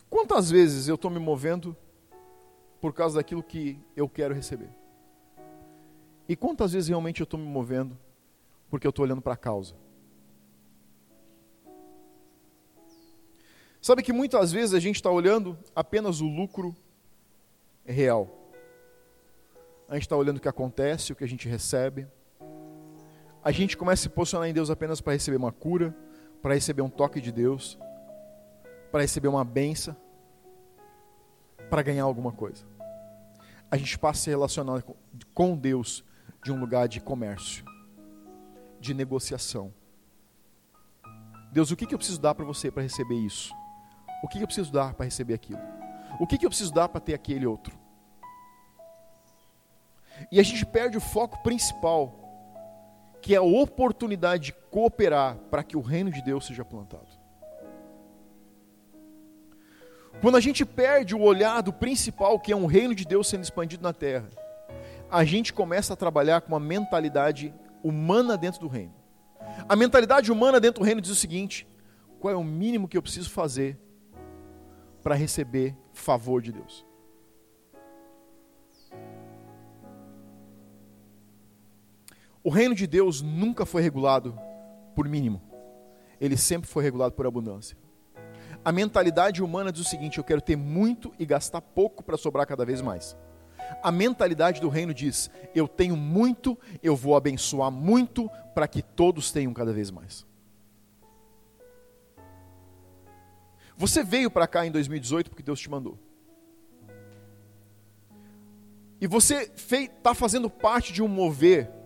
quantas 0.09 0.49
vezes 0.49 0.87
eu 0.87 0.95
estou 0.95 1.11
me 1.11 1.19
movendo 1.19 1.75
por 2.81 2.93
causa 2.93 3.17
daquilo 3.17 3.43
que 3.43 3.79
eu 3.95 4.09
quero 4.09 4.33
receber? 4.33 4.69
E 6.27 6.35
quantas 6.35 6.73
vezes 6.73 6.89
realmente 6.89 7.21
eu 7.21 7.25
estou 7.25 7.39
me 7.39 7.45
movendo 7.45 7.97
porque 8.69 8.87
eu 8.87 8.91
estou 8.91 9.05
olhando 9.05 9.21
para 9.21 9.33
a 9.33 9.37
causa? 9.37 9.75
Sabe 13.81 14.03
que 14.03 14.11
muitas 14.11 14.51
vezes 14.51 14.73
a 14.73 14.79
gente 14.79 14.95
está 14.95 15.09
olhando 15.09 15.57
apenas 15.75 16.21
o 16.21 16.27
lucro 16.27 16.75
real. 17.85 18.29
A 19.87 19.93
gente 19.93 20.03
está 20.03 20.15
olhando 20.15 20.37
o 20.37 20.41
que 20.41 20.49
acontece, 20.49 21.13
o 21.13 21.15
que 21.15 21.23
a 21.23 21.27
gente 21.27 21.47
recebe. 21.47 22.07
A 23.43 23.51
gente 23.51 23.77
começa 23.77 24.01
a 24.01 24.03
se 24.03 24.09
posicionar 24.09 24.49
em 24.49 24.53
Deus 24.53 24.69
apenas 24.69 24.99
para 24.99 25.13
receber 25.13 25.37
uma 25.37 25.51
cura, 25.51 25.95
para 26.41 26.53
receber 26.53 26.81
um 26.81 26.89
toque 26.89 27.21
de 27.21 27.31
Deus, 27.31 27.79
para 28.91 29.01
receber 29.01 29.29
uma 29.29 29.45
benção, 29.45 29.95
para 31.69 31.81
ganhar 31.81 32.03
alguma 32.03 32.31
coisa. 32.31 32.65
A 33.71 33.77
gente 33.77 33.97
passa 33.97 34.19
a 34.19 34.23
se 34.23 34.29
relacionar 34.29 34.83
com 35.33 35.55
Deus 35.55 36.03
de 36.43 36.51
um 36.51 36.59
lugar 36.59 36.87
de 36.87 36.99
comércio, 36.99 37.63
de 38.79 38.93
negociação. 38.93 39.73
Deus, 41.51 41.71
o 41.71 41.75
que 41.75 41.93
eu 41.93 41.97
preciso 41.97 42.19
dar 42.19 42.35
para 42.35 42.45
você 42.45 42.69
para 42.69 42.83
receber 42.83 43.15
isso? 43.15 43.53
O 44.23 44.27
que 44.27 44.39
eu 44.39 44.47
preciso 44.47 44.71
dar 44.71 44.93
para 44.93 45.05
receber 45.05 45.33
aquilo? 45.33 45.61
O 46.19 46.27
que 46.27 46.43
eu 46.43 46.49
preciso 46.49 46.73
dar 46.73 46.89
para 46.89 46.99
ter 46.99 47.13
aquele 47.13 47.45
outro? 47.45 47.77
E 50.31 50.39
a 50.39 50.43
gente 50.43 50.65
perde 50.65 50.97
o 50.97 51.01
foco 51.01 51.41
principal, 51.41 52.18
que 53.21 53.33
é 53.33 53.37
a 53.37 53.41
oportunidade 53.41 54.45
de 54.45 54.53
cooperar 54.71 55.37
para 55.49 55.63
que 55.63 55.75
o 55.75 55.81
reino 55.81 56.11
de 56.11 56.21
Deus 56.21 56.45
seja 56.45 56.63
plantado. 56.63 57.07
Quando 60.21 60.35
a 60.35 60.41
gente 60.41 60.65
perde 60.65 61.15
o 61.15 61.21
olhar 61.21 61.61
do 61.61 61.71
principal, 61.71 62.39
que 62.39 62.51
é 62.51 62.55
um 62.55 62.65
reino 62.65 62.93
de 62.93 63.05
Deus 63.05 63.27
sendo 63.27 63.43
expandido 63.43 63.83
na 63.83 63.93
terra, 63.93 64.29
a 65.09 65.23
gente 65.23 65.53
começa 65.53 65.93
a 65.93 65.95
trabalhar 65.95 66.41
com 66.41 66.49
uma 66.53 66.59
mentalidade 66.59 67.53
humana 67.83 68.37
dentro 68.37 68.59
do 68.59 68.67
reino. 68.67 68.93
A 69.67 69.75
mentalidade 69.75 70.31
humana 70.31 70.59
dentro 70.59 70.81
do 70.81 70.85
reino 70.85 71.01
diz 71.01 71.11
o 71.11 71.15
seguinte: 71.15 71.67
qual 72.19 72.33
é 72.33 72.37
o 72.37 72.43
mínimo 72.43 72.87
que 72.87 72.97
eu 72.97 73.01
preciso 73.01 73.29
fazer 73.29 73.79
para 75.01 75.15
receber 75.15 75.75
favor 75.93 76.41
de 76.41 76.51
Deus. 76.51 76.85
O 82.43 82.49
reino 82.49 82.73
de 82.73 82.87
Deus 82.87 83.21
nunca 83.21 83.65
foi 83.65 83.81
regulado 83.81 84.37
por 84.95 85.07
mínimo, 85.07 85.41
ele 86.19 86.37
sempre 86.37 86.69
foi 86.69 86.83
regulado 86.83 87.13
por 87.13 87.25
abundância. 87.25 87.77
A 88.63 88.71
mentalidade 88.71 89.41
humana 89.41 89.71
diz 89.71 89.85
o 89.85 89.89
seguinte: 89.89 90.17
eu 90.17 90.23
quero 90.23 90.41
ter 90.41 90.55
muito 90.55 91.13
e 91.17 91.25
gastar 91.25 91.61
pouco 91.61 92.03
para 92.03 92.17
sobrar 92.17 92.45
cada 92.45 92.65
vez 92.65 92.81
mais. 92.81 93.15
A 93.83 93.91
mentalidade 93.91 94.59
do 94.59 94.69
reino 94.69 94.93
diz: 94.93 95.29
eu 95.55 95.67
tenho 95.67 95.95
muito, 95.95 96.57
eu 96.83 96.95
vou 96.95 97.15
abençoar 97.15 97.71
muito 97.71 98.29
para 98.53 98.67
que 98.67 98.81
todos 98.81 99.31
tenham 99.31 99.53
cada 99.53 99.71
vez 99.71 99.91
mais. 99.91 100.27
Você 103.77 104.03
veio 104.03 104.29
para 104.29 104.45
cá 104.45 104.65
em 104.65 104.71
2018 104.71 105.29
porque 105.29 105.43
Deus 105.43 105.59
te 105.59 105.69
mandou. 105.69 105.97
E 108.99 109.07
você 109.07 109.49
está 109.71 110.13
fazendo 110.13 110.49
parte 110.49 110.91
de 110.91 111.01
um 111.01 111.07
mover. 111.07 111.78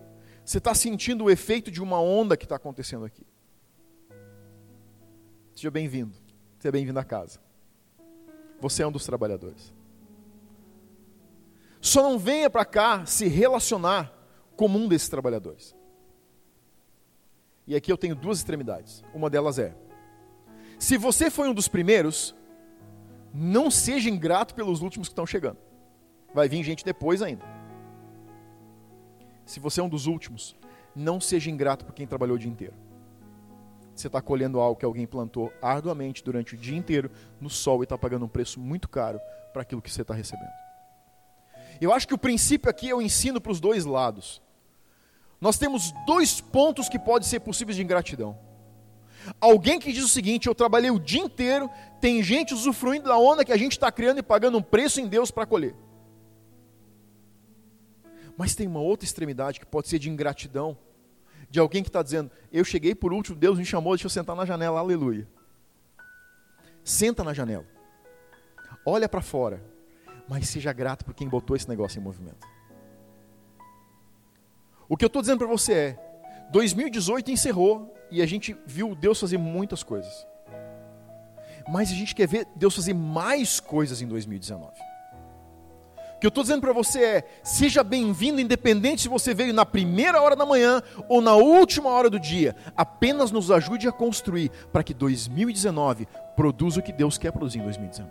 Você 0.44 0.58
está 0.58 0.74
sentindo 0.74 1.24
o 1.24 1.30
efeito 1.30 1.70
de 1.70 1.82
uma 1.82 2.00
onda 2.00 2.36
que 2.36 2.44
está 2.44 2.56
acontecendo 2.56 3.04
aqui. 3.04 3.26
Seja 5.54 5.70
bem-vindo. 5.70 6.14
Seja 6.58 6.72
bem-vindo 6.72 6.98
à 6.98 7.04
casa. 7.04 7.40
Você 8.60 8.82
é 8.82 8.86
um 8.86 8.92
dos 8.92 9.06
trabalhadores. 9.06 9.72
Só 11.80 12.02
não 12.02 12.18
venha 12.18 12.50
para 12.50 12.64
cá 12.64 13.06
se 13.06 13.26
relacionar 13.26 14.12
como 14.56 14.78
um 14.78 14.88
desses 14.88 15.08
trabalhadores. 15.08 15.74
E 17.66 17.74
aqui 17.74 17.90
eu 17.90 17.96
tenho 17.96 18.14
duas 18.14 18.38
extremidades. 18.38 19.02
Uma 19.14 19.30
delas 19.30 19.58
é 19.58 19.74
se 20.78 20.98
você 20.98 21.30
foi 21.30 21.48
um 21.48 21.54
dos 21.54 21.68
primeiros, 21.68 22.34
não 23.32 23.70
seja 23.70 24.10
ingrato 24.10 24.54
pelos 24.54 24.82
últimos 24.82 25.08
que 25.08 25.12
estão 25.12 25.26
chegando. 25.26 25.58
Vai 26.34 26.48
vir 26.48 26.62
gente 26.62 26.84
depois 26.84 27.22
ainda. 27.22 27.53
Se 29.44 29.60
você 29.60 29.80
é 29.80 29.82
um 29.82 29.88
dos 29.88 30.06
últimos, 30.06 30.56
não 30.94 31.20
seja 31.20 31.50
ingrato 31.50 31.84
por 31.84 31.94
quem 31.94 32.06
trabalhou 32.06 32.36
o 32.36 32.38
dia 32.38 32.50
inteiro. 32.50 32.74
Você 33.94 34.08
está 34.08 34.20
colhendo 34.20 34.58
algo 34.58 34.78
que 34.78 34.84
alguém 34.84 35.06
plantou 35.06 35.52
arduamente 35.62 36.22
durante 36.24 36.54
o 36.54 36.58
dia 36.58 36.76
inteiro 36.76 37.10
no 37.40 37.48
sol 37.48 37.82
e 37.82 37.84
está 37.84 37.96
pagando 37.96 38.24
um 38.24 38.28
preço 38.28 38.58
muito 38.58 38.88
caro 38.88 39.20
para 39.52 39.62
aquilo 39.62 39.80
que 39.80 39.90
você 39.90 40.02
está 40.02 40.14
recebendo. 40.14 40.50
Eu 41.80 41.92
acho 41.92 42.06
que 42.06 42.14
o 42.14 42.18
princípio 42.18 42.70
aqui 42.70 42.88
eu 42.88 43.00
ensino 43.00 43.40
para 43.40 43.52
os 43.52 43.60
dois 43.60 43.84
lados. 43.84 44.42
Nós 45.40 45.58
temos 45.58 45.92
dois 46.06 46.40
pontos 46.40 46.88
que 46.88 46.98
podem 46.98 47.28
ser 47.28 47.40
possíveis 47.40 47.76
de 47.76 47.82
ingratidão. 47.82 48.36
Alguém 49.40 49.78
que 49.78 49.92
diz 49.92 50.04
o 50.04 50.08
seguinte: 50.08 50.46
eu 50.46 50.54
trabalhei 50.54 50.90
o 50.90 50.98
dia 50.98 51.22
inteiro, 51.22 51.70
tem 52.00 52.22
gente 52.22 52.52
usufruindo 52.52 53.08
da 53.08 53.16
onda 53.16 53.44
que 53.44 53.52
a 53.52 53.56
gente 53.56 53.72
está 53.72 53.90
criando 53.90 54.18
e 54.18 54.22
pagando 54.22 54.58
um 54.58 54.62
preço 54.62 55.00
em 55.00 55.06
Deus 55.06 55.30
para 55.30 55.46
colher. 55.46 55.74
Mas 58.36 58.54
tem 58.54 58.66
uma 58.66 58.80
outra 58.80 59.04
extremidade 59.04 59.60
que 59.60 59.66
pode 59.66 59.88
ser 59.88 59.98
de 59.98 60.10
ingratidão, 60.10 60.76
de 61.48 61.60
alguém 61.60 61.82
que 61.82 61.88
está 61.88 62.02
dizendo: 62.02 62.30
eu 62.52 62.64
cheguei 62.64 62.94
por 62.94 63.12
último, 63.12 63.36
Deus 63.36 63.58
me 63.58 63.64
chamou, 63.64 63.94
deixa 63.94 64.06
eu 64.06 64.10
sentar 64.10 64.34
na 64.34 64.44
janela, 64.44 64.80
aleluia. 64.80 65.28
Senta 66.82 67.24
na 67.24 67.32
janela, 67.32 67.66
olha 68.84 69.08
para 69.08 69.22
fora, 69.22 69.62
mas 70.28 70.48
seja 70.48 70.72
grato 70.72 71.04
por 71.04 71.14
quem 71.14 71.28
botou 71.28 71.56
esse 71.56 71.68
negócio 71.68 71.98
em 71.98 72.02
movimento. 72.02 72.46
O 74.88 74.96
que 74.96 75.04
eu 75.04 75.08
estou 75.08 75.22
dizendo 75.22 75.38
para 75.38 75.48
você 75.48 75.72
é: 75.72 75.98
2018 76.50 77.30
encerrou, 77.30 77.94
e 78.10 78.20
a 78.20 78.26
gente 78.26 78.56
viu 78.66 78.94
Deus 78.94 79.18
fazer 79.18 79.38
muitas 79.38 79.82
coisas. 79.82 80.26
Mas 81.68 81.90
a 81.90 81.94
gente 81.94 82.14
quer 82.14 82.28
ver 82.28 82.46
Deus 82.54 82.74
fazer 82.76 82.92
mais 82.92 83.58
coisas 83.58 84.02
em 84.02 84.06
2019. 84.06 84.72
Que 86.24 86.26
eu 86.26 86.30
estou 86.30 86.42
dizendo 86.42 86.62
para 86.62 86.72
você 86.72 87.04
é: 87.04 87.24
seja 87.42 87.84
bem-vindo, 87.84 88.40
independente 88.40 89.02
se 89.02 89.10
você 89.10 89.34
veio 89.34 89.52
na 89.52 89.66
primeira 89.66 90.22
hora 90.22 90.34
da 90.34 90.46
manhã 90.46 90.82
ou 91.06 91.20
na 91.20 91.34
última 91.34 91.90
hora 91.90 92.08
do 92.08 92.18
dia. 92.18 92.56
Apenas 92.74 93.30
nos 93.30 93.50
ajude 93.50 93.86
a 93.86 93.92
construir 93.92 94.50
para 94.72 94.82
que 94.82 94.94
2019 94.94 96.08
produza 96.34 96.80
o 96.80 96.82
que 96.82 96.94
Deus 96.94 97.18
quer 97.18 97.30
produzir 97.30 97.58
em 97.58 97.64
2019. 97.64 98.10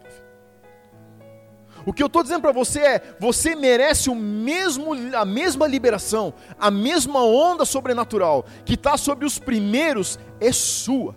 O 1.87 1.91
que 1.91 2.03
eu 2.03 2.05
estou 2.05 2.21
dizendo 2.21 2.41
para 2.41 2.51
você 2.51 2.81
é: 2.81 3.15
você 3.19 3.55
merece 3.55 4.11
o 4.11 4.15
mesmo, 4.15 4.91
a 5.17 5.25
mesma 5.25 5.65
liberação, 5.65 6.35
a 6.59 6.69
mesma 6.69 7.25
onda 7.25 7.65
sobrenatural 7.65 8.45
que 8.63 8.75
está 8.75 8.95
sobre 8.95 9.25
os 9.25 9.39
primeiros 9.39 10.19
é 10.39 10.51
sua. 10.51 11.15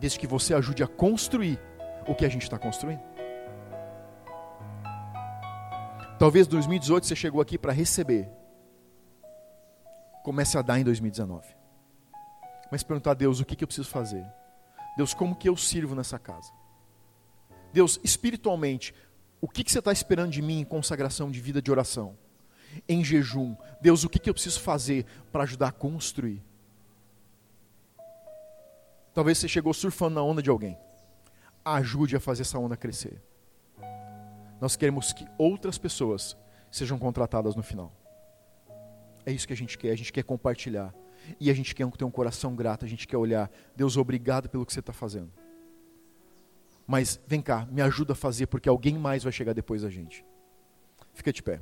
Desde 0.00 0.18
que 0.18 0.26
você 0.26 0.52
ajude 0.54 0.82
a 0.82 0.88
construir 0.88 1.56
o 2.04 2.16
que 2.16 2.26
a 2.26 2.28
gente 2.28 2.42
está 2.42 2.58
construindo. 2.58 3.11
Talvez 6.22 6.46
2018 6.46 7.04
você 7.04 7.16
chegou 7.16 7.40
aqui 7.40 7.58
para 7.58 7.72
receber. 7.72 8.30
Comece 10.22 10.56
a 10.56 10.62
dar 10.62 10.78
em 10.78 10.84
2019. 10.84 11.48
Mas 12.70 12.84
perguntar 12.84 13.10
a 13.10 13.14
Deus 13.14 13.40
o 13.40 13.44
que, 13.44 13.56
que 13.56 13.64
eu 13.64 13.66
preciso 13.66 13.88
fazer. 13.88 14.24
Deus, 14.96 15.12
como 15.14 15.34
que 15.34 15.48
eu 15.48 15.56
sirvo 15.56 15.96
nessa 15.96 16.20
casa? 16.20 16.52
Deus, 17.72 17.98
espiritualmente, 18.04 18.94
o 19.40 19.48
que, 19.48 19.64
que 19.64 19.72
você 19.72 19.80
está 19.80 19.90
esperando 19.90 20.30
de 20.30 20.40
mim 20.40 20.60
em 20.60 20.64
consagração 20.64 21.28
de 21.28 21.40
vida 21.40 21.60
de 21.60 21.72
oração? 21.72 22.16
Em 22.88 23.02
jejum. 23.02 23.56
Deus, 23.80 24.04
o 24.04 24.08
que, 24.08 24.20
que 24.20 24.30
eu 24.30 24.34
preciso 24.34 24.60
fazer 24.60 25.04
para 25.32 25.42
ajudar 25.42 25.70
a 25.70 25.72
construir? 25.72 26.40
Talvez 29.12 29.38
você 29.38 29.48
chegou 29.48 29.74
surfando 29.74 30.14
na 30.14 30.22
onda 30.22 30.40
de 30.40 30.50
alguém. 30.50 30.78
Ajude 31.64 32.14
a 32.14 32.20
fazer 32.20 32.42
essa 32.42 32.60
onda 32.60 32.76
crescer. 32.76 33.20
Nós 34.62 34.76
queremos 34.76 35.12
que 35.12 35.26
outras 35.36 35.76
pessoas 35.76 36.36
sejam 36.70 36.96
contratadas 36.96 37.56
no 37.56 37.64
final. 37.64 37.92
É 39.26 39.32
isso 39.32 39.44
que 39.44 39.52
a 39.52 39.56
gente 39.56 39.76
quer, 39.76 39.90
a 39.90 39.96
gente 39.96 40.12
quer 40.12 40.22
compartilhar. 40.22 40.94
E 41.40 41.50
a 41.50 41.52
gente 41.52 41.74
quer 41.74 41.84
ter 41.90 42.04
um 42.04 42.10
coração 42.12 42.54
grato, 42.54 42.84
a 42.84 42.88
gente 42.88 43.08
quer 43.08 43.16
olhar, 43.16 43.50
Deus, 43.74 43.96
obrigado 43.96 44.48
pelo 44.48 44.64
que 44.64 44.72
você 44.72 44.78
está 44.78 44.92
fazendo. 44.92 45.32
Mas 46.86 47.20
vem 47.26 47.42
cá, 47.42 47.66
me 47.72 47.82
ajuda 47.82 48.12
a 48.12 48.16
fazer, 48.16 48.46
porque 48.46 48.68
alguém 48.68 48.96
mais 48.96 49.24
vai 49.24 49.32
chegar 49.32 49.52
depois 49.52 49.82
da 49.82 49.90
gente. 49.90 50.24
Fica 51.12 51.32
de 51.32 51.42
pé. 51.42 51.60